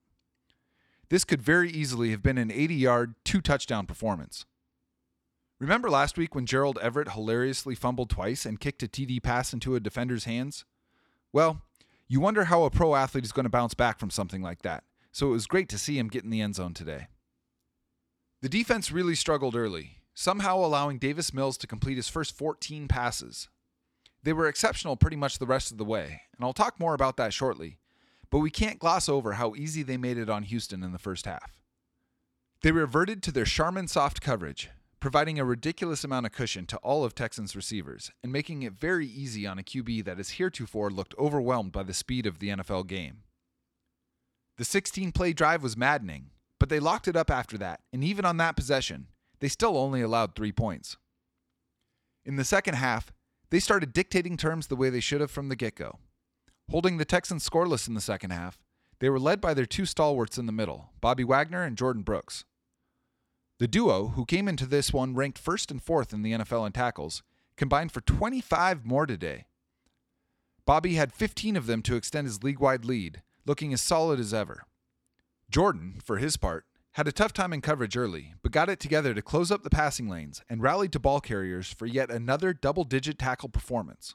This 1.09 1.25
could 1.25 1.43
very 1.43 1.71
easily 1.71 2.11
have 2.11 2.23
been 2.23 2.39
an 2.39 2.51
80 2.51 2.75
yard, 2.75 3.15
two 3.25 3.41
touchdown 3.41 3.87
performance. 3.87 4.47
Remember 5.65 5.89
last 5.89 6.19
week 6.19 6.35
when 6.35 6.45
Gerald 6.45 6.79
Everett 6.83 7.13
hilariously 7.13 7.75
fumbled 7.75 8.11
twice 8.11 8.45
and 8.45 8.61
kicked 8.61 8.83
a 8.83 8.87
TD 8.87 9.23
pass 9.23 9.55
into 9.55 9.75
a 9.75 9.81
defender's 9.81 10.25
hands? 10.25 10.67
Well, 11.33 11.63
you 12.07 12.21
wonder 12.21 12.45
how 12.45 12.65
a 12.65 12.71
pro 12.71 12.95
athlete 12.95 13.25
is 13.25 13.33
going 13.33 13.45
to 13.45 13.51
bounce 13.51 13.73
back 13.73 13.99
from 13.99 14.11
something 14.11 14.43
like 14.43 14.61
that, 14.61 14.85
so 15.11 15.29
it 15.29 15.31
was 15.31 15.47
great 15.47 15.71
to 15.71 15.79
see 15.79 15.99
him 15.99 16.09
get 16.09 16.23
in 16.23 16.29
the 16.29 16.43
end 16.43 16.57
zone 16.57 16.75
today. 16.75 17.07
The 18.43 18.51
defense 18.51 18.93
really 18.93 19.15
struggled 19.15 19.57
early, 19.57 20.03
somehow 20.13 20.59
allowing 20.59 20.99
Davis 20.99 21.33
Mills 21.33 21.57
to 21.57 21.67
complete 21.67 21.97
his 21.97 22.11
first 22.11 22.37
14 22.37 22.87
passes. 22.87 23.49
They 24.23 24.35
were 24.35 24.49
exceptional 24.49 24.99
pretty 24.99 25.17
much 25.17 25.39
the 25.39 25.47
rest 25.47 25.73
of 25.73 25.79
the 25.79 25.85
way, 25.87 26.21
and 26.37 26.45
I'll 26.45 26.53
talk 26.53 26.79
more 26.79 26.93
about 26.93 27.17
that 27.17 27.33
shortly, 27.33 27.79
but 28.29 28.41
we 28.41 28.51
can't 28.51 28.79
gloss 28.79 29.09
over 29.09 29.33
how 29.33 29.55
easy 29.55 29.83
they 29.83 29.97
made 29.97 30.19
it 30.19 30.29
on 30.29 30.43
Houston 30.43 30.83
in 30.83 30.93
the 30.93 30.99
first 30.99 31.25
half. 31.25 31.57
They 32.61 32.71
reverted 32.71 33.23
to 33.23 33.33
their 33.33 33.47
Charmin 33.47 33.89
soft 33.89 34.21
coverage, 34.21 34.69
providing 35.05 35.39
a 35.39 35.45
ridiculous 35.45 36.03
amount 36.03 36.25
of 36.25 36.33
cushion 36.33 36.65
to 36.65 36.79
all 36.79 37.05
of 37.05 37.15
Texans' 37.15 37.55
receivers 37.55 38.11
and 38.23 38.33
making 38.33 38.63
it 38.63 38.73
very 38.73 39.07
easy 39.07 39.47
on 39.47 39.59
a 39.59 39.63
QB 39.63 40.03
that 40.07 40.17
has 40.17 40.31
heretofore 40.31 40.89
looked 40.89 41.15
overwhelmed 41.19 41.73
by 41.73 41.83
the 41.83 41.93
speed 41.93 42.25
of 42.25 42.39
the 42.39 42.49
NFL 42.49 42.87
game. 42.87 43.19
The 44.57 44.65
16 44.65 45.13
play 45.13 45.35
drive 45.35 45.63
was 45.63 45.77
maddening, 45.77 46.31
but 46.59 46.71
they 46.71 46.81
locked 46.81 47.07
it 47.07 47.17
up 47.17 47.31
after 47.31 47.59
that, 47.59 47.81
and 47.93 48.03
even 48.03 48.25
on 48.25 48.39
that 48.39 48.57
possession, 48.57 49.09
they 49.41 49.49
still 49.49 49.77
only 49.77 50.01
allowed 50.01 50.35
three 50.35 50.53
points. 50.53 50.97
In 52.25 52.37
the 52.37 52.43
second 52.43 52.77
half, 52.77 53.13
they 53.51 53.61
started 53.61 53.93
dictating 53.93 54.39
terms 54.39 54.69
the 54.69 54.75
way 54.75 54.89
they 54.89 55.01
should 55.01 55.21
have 55.21 55.31
from 55.31 55.51
the 55.51 55.55
get 55.55 55.75
go. 55.75 55.99
Holding 56.71 56.97
the 56.97 57.05
Texans 57.05 57.47
scoreless 57.47 57.87
in 57.87 57.93
the 57.93 58.01
second 58.01 58.31
half, 58.31 58.59
they 59.01 59.11
were 59.11 59.21
led 59.21 59.43
by 59.43 59.53
their 59.53 59.67
two 59.67 59.85
stalwarts 59.85 60.39
in 60.39 60.47
the 60.47 60.51
middle, 60.51 60.93
Bobby 61.03 61.25
Wagner 61.25 61.63
and 61.63 61.77
Jordyn 61.77 62.07
Brooks. 62.07 62.47
The 63.59 63.69
duo, 63.69 64.09
who 64.09 64.25
came 64.25 64.49
into 64.49 64.67
this 64.67 64.93
one 64.93 65.15
ranked 65.15 65.39
first 65.39 65.71
and 65.71 65.83
fourth 65.83 66.13
in 66.13 66.23
the 66.23 66.33
NFL 66.33 66.67
in 66.67 66.73
tackles, 66.73 67.23
combined 67.57 67.93
for 67.93 68.01
25 68.01 68.85
more 68.85 69.07
today. 69.07 69.47
Bobby 70.67 70.95
had 70.95 71.13
15 71.13 71.57
of 71.57 71.67
them 71.67 71.83
to 71.83 71.95
extend 71.95 72.27
his 72.27 72.43
league 72.43 72.59
wide 72.59 72.85
lead, 72.85 73.23
looking 73.47 73.73
as 73.73 73.81
solid 73.81 74.19
as 74.19 74.35
ever. 74.35 74.67
Jordyn, 75.53 76.03
for 76.03 76.17
his 76.17 76.37
part, 76.37 76.65
had 76.93 77.07
a 77.07 77.13
tough 77.13 77.33
time 77.33 77.53
in 77.53 77.61
coverage 77.61 77.97
early, 77.97 78.35
but 78.43 78.53
got 78.53 78.69
it 78.69 78.81
together 78.81 79.15
to 79.15 79.23
close 79.23 79.51
up 79.51 79.63
the 79.63 79.71
passing 79.71 80.09
lanes 80.09 80.43
and 80.49 80.63
rallied 80.63 80.93
to 80.93 80.99
ball 80.99 81.21
carriers 81.21 81.73
for 81.73 81.87
yet 81.87 82.11
another 82.11 82.53
double 82.53 82.85
digit 82.85 83.19
tackle 83.19 83.49
performance. 83.49 84.15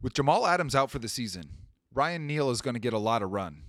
With 0.00 0.14
Jamal 0.14 0.46
Adams 0.46 0.74
out 0.74 0.90
for 0.90 0.98
the 0.98 1.08
season, 1.08 1.50
Ryan 1.92 2.26
Neal 2.26 2.50
is 2.50 2.62
going 2.62 2.74
to 2.74 2.80
get 2.80 2.92
a 2.92 2.98
lot 2.98 3.22
of 3.22 3.30
run. 3.30 3.64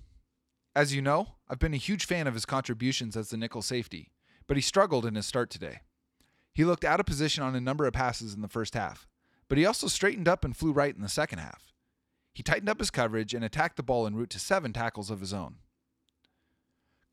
As 0.75 0.93
you 0.93 1.01
know, 1.01 1.35
I've 1.49 1.59
been 1.59 1.73
a 1.73 1.77
huge 1.77 2.05
fan 2.05 2.27
of 2.27 2.35
his 2.35 2.45
contributions 2.45 3.17
as 3.17 3.29
the 3.29 3.37
nickel 3.37 3.63
safety, 3.63 4.11
but 4.47 4.55
he 4.55 4.61
struggled 4.61 5.05
in 5.05 5.15
his 5.15 5.25
start 5.25 5.49
today. 5.49 5.79
He 6.53 6.63
looked 6.63 6.85
out 6.85 6.99
of 6.99 7.05
position 7.05 7.43
on 7.43 7.55
a 7.55 7.61
number 7.61 7.85
of 7.85 7.93
passes 7.93 8.33
in 8.33 8.41
the 8.41 8.47
first 8.47 8.75
half, 8.75 9.07
but 9.47 9.57
he 9.57 9.65
also 9.65 9.87
straightened 9.87 10.27
up 10.27 10.45
and 10.45 10.55
flew 10.55 10.71
right 10.71 10.95
in 10.95 11.01
the 11.01 11.09
second 11.09 11.39
half. 11.39 11.73
He 12.33 12.43
tightened 12.43 12.69
up 12.69 12.79
his 12.79 12.91
coverage 12.91 13.33
and 13.33 13.43
attacked 13.43 13.77
the 13.77 13.83
ball 13.83 14.05
en 14.05 14.15
route 14.15 14.29
to 14.31 14.39
seven 14.39 14.73
tackles 14.73 15.09
of 15.09 15.19
his 15.19 15.33
own. 15.33 15.55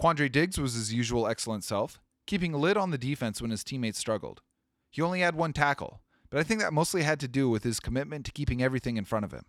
Quandre 0.00 0.31
Diggs 0.31 0.61
was 0.61 0.75
his 0.75 0.93
usual 0.93 1.26
excellent 1.26 1.64
self, 1.64 1.99
keeping 2.26 2.52
a 2.52 2.59
lid 2.59 2.76
on 2.76 2.90
the 2.90 2.99
defense 2.99 3.40
when 3.40 3.50
his 3.50 3.64
teammates 3.64 3.99
struggled. 3.99 4.43
He 4.90 5.00
only 5.00 5.21
had 5.21 5.35
one 5.35 5.55
tackle, 5.55 6.02
but 6.28 6.38
I 6.38 6.43
think 6.43 6.61
that 6.61 6.73
mostly 6.73 7.02
had 7.02 7.21
to 7.21 7.28
do 7.28 7.49
with 7.49 7.64
his 7.64 7.81
commitment 7.81 8.26
to 8.26 8.33
keeping 8.33 8.62
everything 8.62 8.99
in 8.99 9.07
front 9.07 9.25
of 9.25 9.33
him. 9.33 9.47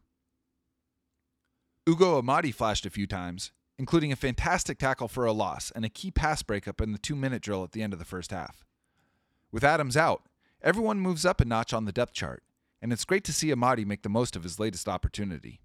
Ugo 1.87 2.17
Amadi 2.17 2.51
flashed 2.51 2.85
a 2.85 2.89
few 2.89 3.07
times, 3.07 3.51
including 3.77 4.11
a 4.11 4.15
fantastic 4.15 4.77
tackle 4.77 5.07
for 5.07 5.25
a 5.25 5.31
loss 5.31 5.71
and 5.71 5.85
a 5.85 5.89
key 5.89 6.11
pass 6.11 6.41
breakup 6.41 6.81
in 6.81 6.91
the 6.91 6.97
two 6.97 7.15
minute 7.15 7.41
drill 7.41 7.63
at 7.63 7.71
the 7.71 7.81
end 7.81 7.93
of 7.93 7.99
the 7.99 8.05
first 8.05 8.31
half. 8.31 8.65
With 9.51 9.63
Adams 9.63 9.95
out, 9.95 10.23
everyone 10.61 10.99
moves 10.99 11.25
up 11.25 11.39
a 11.39 11.45
notch 11.45 11.73
on 11.73 11.85
the 11.85 11.91
depth 11.91 12.13
chart, 12.13 12.43
and 12.81 12.91
it's 12.91 13.05
great 13.05 13.23
to 13.25 13.33
see 13.33 13.51
Amadi 13.51 13.85
make 13.85 14.03
the 14.03 14.09
most 14.09 14.35
of 14.35 14.43
his 14.43 14.59
latest 14.59 14.87
opportunity. 14.87 15.61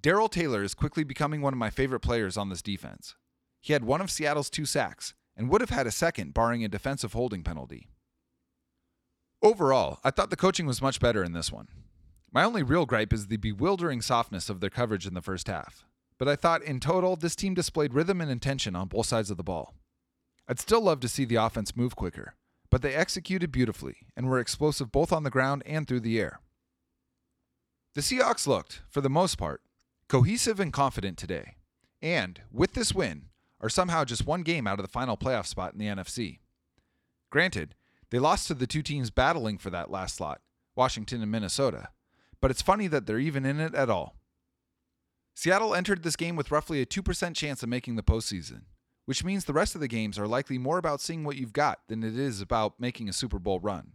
Darrell 0.00 0.28
Taylor 0.28 0.62
is 0.62 0.74
quickly 0.74 1.02
becoming 1.02 1.42
one 1.42 1.52
of 1.52 1.58
my 1.58 1.70
favorite 1.70 2.00
players 2.00 2.36
on 2.36 2.50
this 2.50 2.62
defense. 2.62 3.16
He 3.60 3.72
had 3.72 3.84
one 3.84 4.00
of 4.00 4.10
Seattle's 4.10 4.50
two 4.50 4.64
sacks 4.64 5.14
and 5.36 5.48
would 5.48 5.60
have 5.60 5.70
had 5.70 5.86
a 5.86 5.92
second 5.92 6.34
barring 6.34 6.64
a 6.64 6.68
defensive 6.68 7.14
holding 7.14 7.42
penalty. 7.42 7.88
Overall, 9.42 9.98
I 10.04 10.10
thought 10.10 10.30
the 10.30 10.36
coaching 10.36 10.66
was 10.66 10.82
much 10.82 11.00
better 11.00 11.24
in 11.24 11.32
this 11.32 11.52
one. 11.52 11.68
My 12.32 12.44
only 12.44 12.62
real 12.62 12.86
gripe 12.86 13.12
is 13.12 13.26
the 13.26 13.36
bewildering 13.36 14.02
softness 14.02 14.48
of 14.48 14.60
their 14.60 14.70
coverage 14.70 15.06
in 15.06 15.14
the 15.14 15.22
first 15.22 15.46
half, 15.48 15.84
but 16.18 16.28
I 16.28 16.36
thought 16.36 16.62
in 16.62 16.80
total 16.80 17.16
this 17.16 17.36
team 17.36 17.54
displayed 17.54 17.94
rhythm 17.94 18.20
and 18.20 18.30
intention 18.30 18.76
on 18.76 18.88
both 18.88 19.06
sides 19.06 19.30
of 19.30 19.36
the 19.36 19.42
ball. 19.44 19.74
I'd 20.48 20.58
still 20.58 20.80
love 20.80 21.00
to 21.00 21.08
see 21.08 21.24
the 21.24 21.36
offense 21.36 21.76
move 21.76 21.94
quicker, 21.94 22.34
but 22.70 22.82
they 22.82 22.94
executed 22.94 23.52
beautifully 23.52 23.98
and 24.16 24.28
were 24.28 24.40
explosive 24.40 24.90
both 24.90 25.12
on 25.12 25.22
the 25.22 25.30
ground 25.30 25.62
and 25.64 25.86
through 25.86 26.00
the 26.00 26.18
air. 26.18 26.40
The 27.94 28.00
Seahawks 28.00 28.46
looked, 28.46 28.82
for 28.88 29.00
the 29.00 29.10
most 29.10 29.36
part, 29.36 29.62
cohesive 30.08 30.60
and 30.60 30.72
confident 30.72 31.18
today, 31.18 31.56
and, 32.00 32.40
with 32.52 32.74
this 32.74 32.94
win, 32.94 33.26
are 33.60 33.68
somehow 33.68 34.04
just 34.04 34.26
one 34.26 34.42
game 34.42 34.66
out 34.66 34.78
of 34.78 34.84
the 34.84 34.92
final 34.92 35.16
playoff 35.16 35.46
spot 35.46 35.72
in 35.72 35.78
the 35.78 35.86
NFC. 35.86 36.38
Granted, 37.30 37.74
they 38.10 38.18
lost 38.18 38.46
to 38.48 38.54
the 38.54 38.66
two 38.66 38.82
teams 38.82 39.10
battling 39.10 39.58
for 39.58 39.70
that 39.70 39.90
last 39.90 40.16
slot, 40.16 40.40
Washington 40.76 41.22
and 41.22 41.30
Minnesota, 41.30 41.88
but 42.40 42.50
it's 42.50 42.62
funny 42.62 42.86
that 42.86 43.06
they're 43.06 43.18
even 43.18 43.44
in 43.44 43.60
it 43.60 43.74
at 43.74 43.90
all. 43.90 44.17
Seattle 45.38 45.72
entered 45.72 46.02
this 46.02 46.16
game 46.16 46.34
with 46.34 46.50
roughly 46.50 46.82
a 46.82 46.84
2% 46.84 47.36
chance 47.36 47.62
of 47.62 47.68
making 47.68 47.94
the 47.94 48.02
postseason, 48.02 48.62
which 49.04 49.22
means 49.22 49.44
the 49.44 49.52
rest 49.52 49.76
of 49.76 49.80
the 49.80 49.86
games 49.86 50.18
are 50.18 50.26
likely 50.26 50.58
more 50.58 50.78
about 50.78 51.00
seeing 51.00 51.22
what 51.22 51.36
you've 51.36 51.52
got 51.52 51.78
than 51.86 52.02
it 52.02 52.18
is 52.18 52.40
about 52.40 52.80
making 52.80 53.08
a 53.08 53.12
Super 53.12 53.38
Bowl 53.38 53.60
run. 53.60 53.92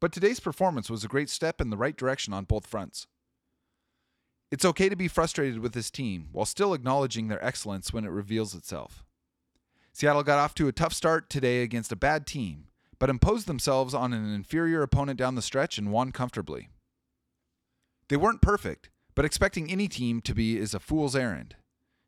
But 0.00 0.10
today's 0.10 0.40
performance 0.40 0.90
was 0.90 1.04
a 1.04 1.08
great 1.08 1.30
step 1.30 1.60
in 1.60 1.70
the 1.70 1.76
right 1.76 1.96
direction 1.96 2.32
on 2.32 2.42
both 2.42 2.66
fronts. 2.66 3.06
It's 4.50 4.64
okay 4.64 4.88
to 4.88 4.96
be 4.96 5.06
frustrated 5.06 5.60
with 5.60 5.74
this 5.74 5.92
team 5.92 6.30
while 6.32 6.44
still 6.44 6.74
acknowledging 6.74 7.28
their 7.28 7.44
excellence 7.44 7.92
when 7.92 8.04
it 8.04 8.10
reveals 8.10 8.52
itself. 8.52 9.04
Seattle 9.92 10.24
got 10.24 10.40
off 10.40 10.56
to 10.56 10.66
a 10.66 10.72
tough 10.72 10.92
start 10.92 11.30
today 11.30 11.62
against 11.62 11.92
a 11.92 11.96
bad 11.96 12.26
team, 12.26 12.66
but 12.98 13.10
imposed 13.10 13.46
themselves 13.46 13.94
on 13.94 14.12
an 14.12 14.34
inferior 14.34 14.82
opponent 14.82 15.20
down 15.20 15.36
the 15.36 15.40
stretch 15.40 15.78
and 15.78 15.92
won 15.92 16.10
comfortably. 16.10 16.68
They 18.08 18.16
weren't 18.16 18.42
perfect, 18.42 18.90
but 19.14 19.24
expecting 19.24 19.70
any 19.70 19.88
team 19.88 20.20
to 20.22 20.34
be 20.34 20.58
is 20.58 20.74
a 20.74 20.80
fool's 20.80 21.16
errand. 21.16 21.56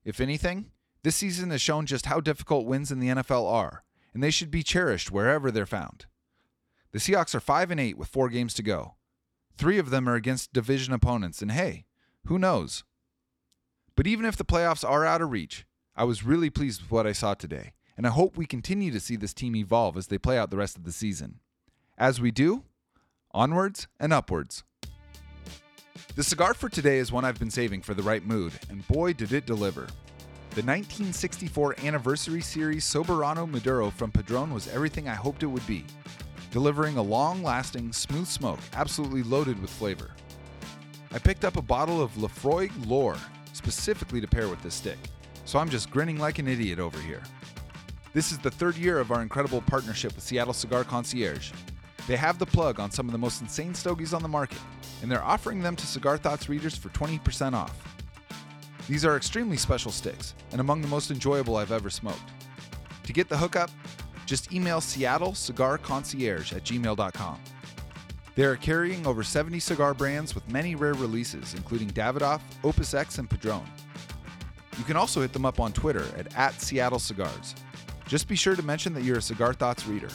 If 0.04 0.20
anything, 0.20 0.70
this 1.02 1.16
season 1.16 1.50
has 1.50 1.60
shown 1.60 1.86
just 1.86 2.06
how 2.06 2.20
difficult 2.20 2.66
wins 2.66 2.90
in 2.90 3.00
the 3.00 3.08
NFL 3.08 3.50
are, 3.50 3.84
and 4.12 4.22
they 4.22 4.30
should 4.30 4.50
be 4.50 4.62
cherished 4.62 5.10
wherever 5.10 5.50
they're 5.50 5.66
found. 5.66 6.06
The 6.92 6.98
Seahawks 6.98 7.34
are 7.34 7.40
5 7.40 7.70
and 7.70 7.80
8 7.80 7.98
with 7.98 8.08
4 8.08 8.28
games 8.28 8.54
to 8.54 8.62
go. 8.62 8.94
3 9.56 9.78
of 9.78 9.90
them 9.90 10.08
are 10.08 10.14
against 10.14 10.52
division 10.52 10.92
opponents, 10.92 11.42
and 11.42 11.52
hey, 11.52 11.84
who 12.26 12.38
knows? 12.38 12.84
But 13.94 14.06
even 14.06 14.26
if 14.26 14.36
the 14.36 14.44
playoffs 14.44 14.88
are 14.88 15.04
out 15.04 15.22
of 15.22 15.30
reach, 15.30 15.66
I 15.94 16.04
was 16.04 16.24
really 16.24 16.50
pleased 16.50 16.82
with 16.82 16.90
what 16.90 17.06
I 17.06 17.12
saw 17.12 17.34
today, 17.34 17.72
and 17.96 18.06
I 18.06 18.10
hope 18.10 18.36
we 18.36 18.46
continue 18.46 18.90
to 18.90 19.00
see 19.00 19.16
this 19.16 19.32
team 19.32 19.56
evolve 19.56 19.96
as 19.96 20.08
they 20.08 20.18
play 20.18 20.36
out 20.38 20.50
the 20.50 20.58
rest 20.58 20.76
of 20.76 20.84
the 20.84 20.92
season. 20.92 21.40
As 21.96 22.20
we 22.20 22.30
do, 22.30 22.64
onwards 23.32 23.88
and 23.98 24.12
upwards. 24.12 24.64
The 26.14 26.22
cigar 26.22 26.54
for 26.54 26.68
today 26.68 26.98
is 26.98 27.12
one 27.12 27.24
I've 27.24 27.38
been 27.38 27.50
saving 27.50 27.82
for 27.82 27.94
the 27.94 28.02
right 28.02 28.24
mood, 28.24 28.52
and 28.70 28.86
boy, 28.88 29.12
did 29.12 29.32
it 29.32 29.46
deliver. 29.46 29.86
The 30.50 30.62
1964 30.62 31.76
Anniversary 31.84 32.40
Series 32.40 32.84
Soberano 32.84 33.50
Maduro 33.50 33.90
from 33.90 34.10
Padron 34.10 34.54
was 34.54 34.68
everything 34.68 35.08
I 35.08 35.14
hoped 35.14 35.42
it 35.42 35.46
would 35.46 35.66
be, 35.66 35.84
delivering 36.50 36.96
a 36.96 37.02
long 37.02 37.42
lasting, 37.42 37.92
smooth 37.92 38.26
smoke 38.26 38.60
absolutely 38.72 39.22
loaded 39.22 39.60
with 39.60 39.70
flavor. 39.70 40.12
I 41.12 41.18
picked 41.18 41.44
up 41.44 41.56
a 41.56 41.62
bottle 41.62 42.00
of 42.00 42.12
Laphroaig 42.14 42.72
Lore 42.86 43.18
specifically 43.52 44.20
to 44.20 44.26
pair 44.26 44.48
with 44.48 44.62
this 44.62 44.74
stick, 44.74 44.98
so 45.44 45.58
I'm 45.58 45.68
just 45.68 45.90
grinning 45.90 46.18
like 46.18 46.38
an 46.38 46.48
idiot 46.48 46.78
over 46.78 46.98
here. 46.98 47.22
This 48.14 48.32
is 48.32 48.38
the 48.38 48.50
third 48.50 48.76
year 48.76 48.98
of 48.98 49.12
our 49.12 49.20
incredible 49.20 49.60
partnership 49.60 50.14
with 50.14 50.24
Seattle 50.24 50.54
Cigar 50.54 50.84
Concierge. 50.84 51.52
They 52.06 52.16
have 52.16 52.38
the 52.38 52.46
plug 52.46 52.78
on 52.78 52.90
some 52.90 53.06
of 53.06 53.12
the 53.12 53.18
most 53.18 53.40
insane 53.40 53.74
stogies 53.74 54.14
on 54.14 54.22
the 54.22 54.28
market, 54.28 54.60
and 55.02 55.10
they're 55.10 55.24
offering 55.24 55.60
them 55.60 55.74
to 55.76 55.86
Cigar 55.86 56.16
Thoughts 56.16 56.48
readers 56.48 56.76
for 56.76 56.88
20% 56.90 57.54
off. 57.54 57.76
These 58.88 59.04
are 59.04 59.16
extremely 59.16 59.56
special 59.56 59.90
sticks 59.90 60.34
and 60.52 60.60
among 60.60 60.80
the 60.80 60.88
most 60.88 61.10
enjoyable 61.10 61.56
I've 61.56 61.72
ever 61.72 61.90
smoked. 61.90 62.30
To 63.02 63.12
get 63.12 63.28
the 63.28 63.36
hookup, 63.36 63.70
just 64.26 64.52
email 64.52 64.80
Seattle 64.80 65.34
Cigar 65.34 65.78
Concierge 65.78 66.52
at 66.52 66.64
gmail.com. 66.64 67.40
They 68.36 68.44
are 68.44 68.56
carrying 68.56 69.06
over 69.06 69.22
70 69.22 69.58
cigar 69.60 69.94
brands 69.94 70.34
with 70.34 70.48
many 70.48 70.74
rare 70.74 70.94
releases, 70.94 71.54
including 71.54 71.90
Davidoff, 71.90 72.40
Opus 72.62 72.94
X, 72.94 73.18
and 73.18 73.28
Padron. 73.28 73.66
You 74.78 74.84
can 74.84 74.96
also 74.96 75.22
hit 75.22 75.32
them 75.32 75.46
up 75.46 75.58
on 75.58 75.72
Twitter 75.72 76.04
at, 76.16 76.36
at 76.36 76.60
Seattle 76.60 76.98
Cigars. 76.98 77.54
Just 78.06 78.28
be 78.28 78.36
sure 78.36 78.54
to 78.54 78.62
mention 78.62 78.92
that 78.94 79.02
you're 79.02 79.18
a 79.18 79.22
Cigar 79.22 79.54
Thoughts 79.54 79.86
reader. 79.86 80.10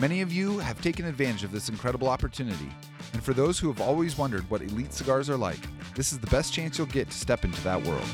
Many 0.00 0.22
of 0.22 0.32
you 0.32 0.58
have 0.60 0.80
taken 0.80 1.04
advantage 1.04 1.44
of 1.44 1.52
this 1.52 1.68
incredible 1.68 2.08
opportunity, 2.08 2.70
and 3.12 3.22
for 3.22 3.34
those 3.34 3.58
who 3.58 3.68
have 3.68 3.82
always 3.82 4.16
wondered 4.16 4.50
what 4.50 4.62
elite 4.62 4.94
cigars 4.94 5.28
are 5.28 5.36
like, 5.36 5.60
this 5.94 6.10
is 6.10 6.18
the 6.18 6.26
best 6.28 6.54
chance 6.54 6.78
you'll 6.78 6.86
get 6.86 7.10
to 7.10 7.16
step 7.18 7.44
into 7.44 7.62
that 7.64 7.82
world. 7.82 8.08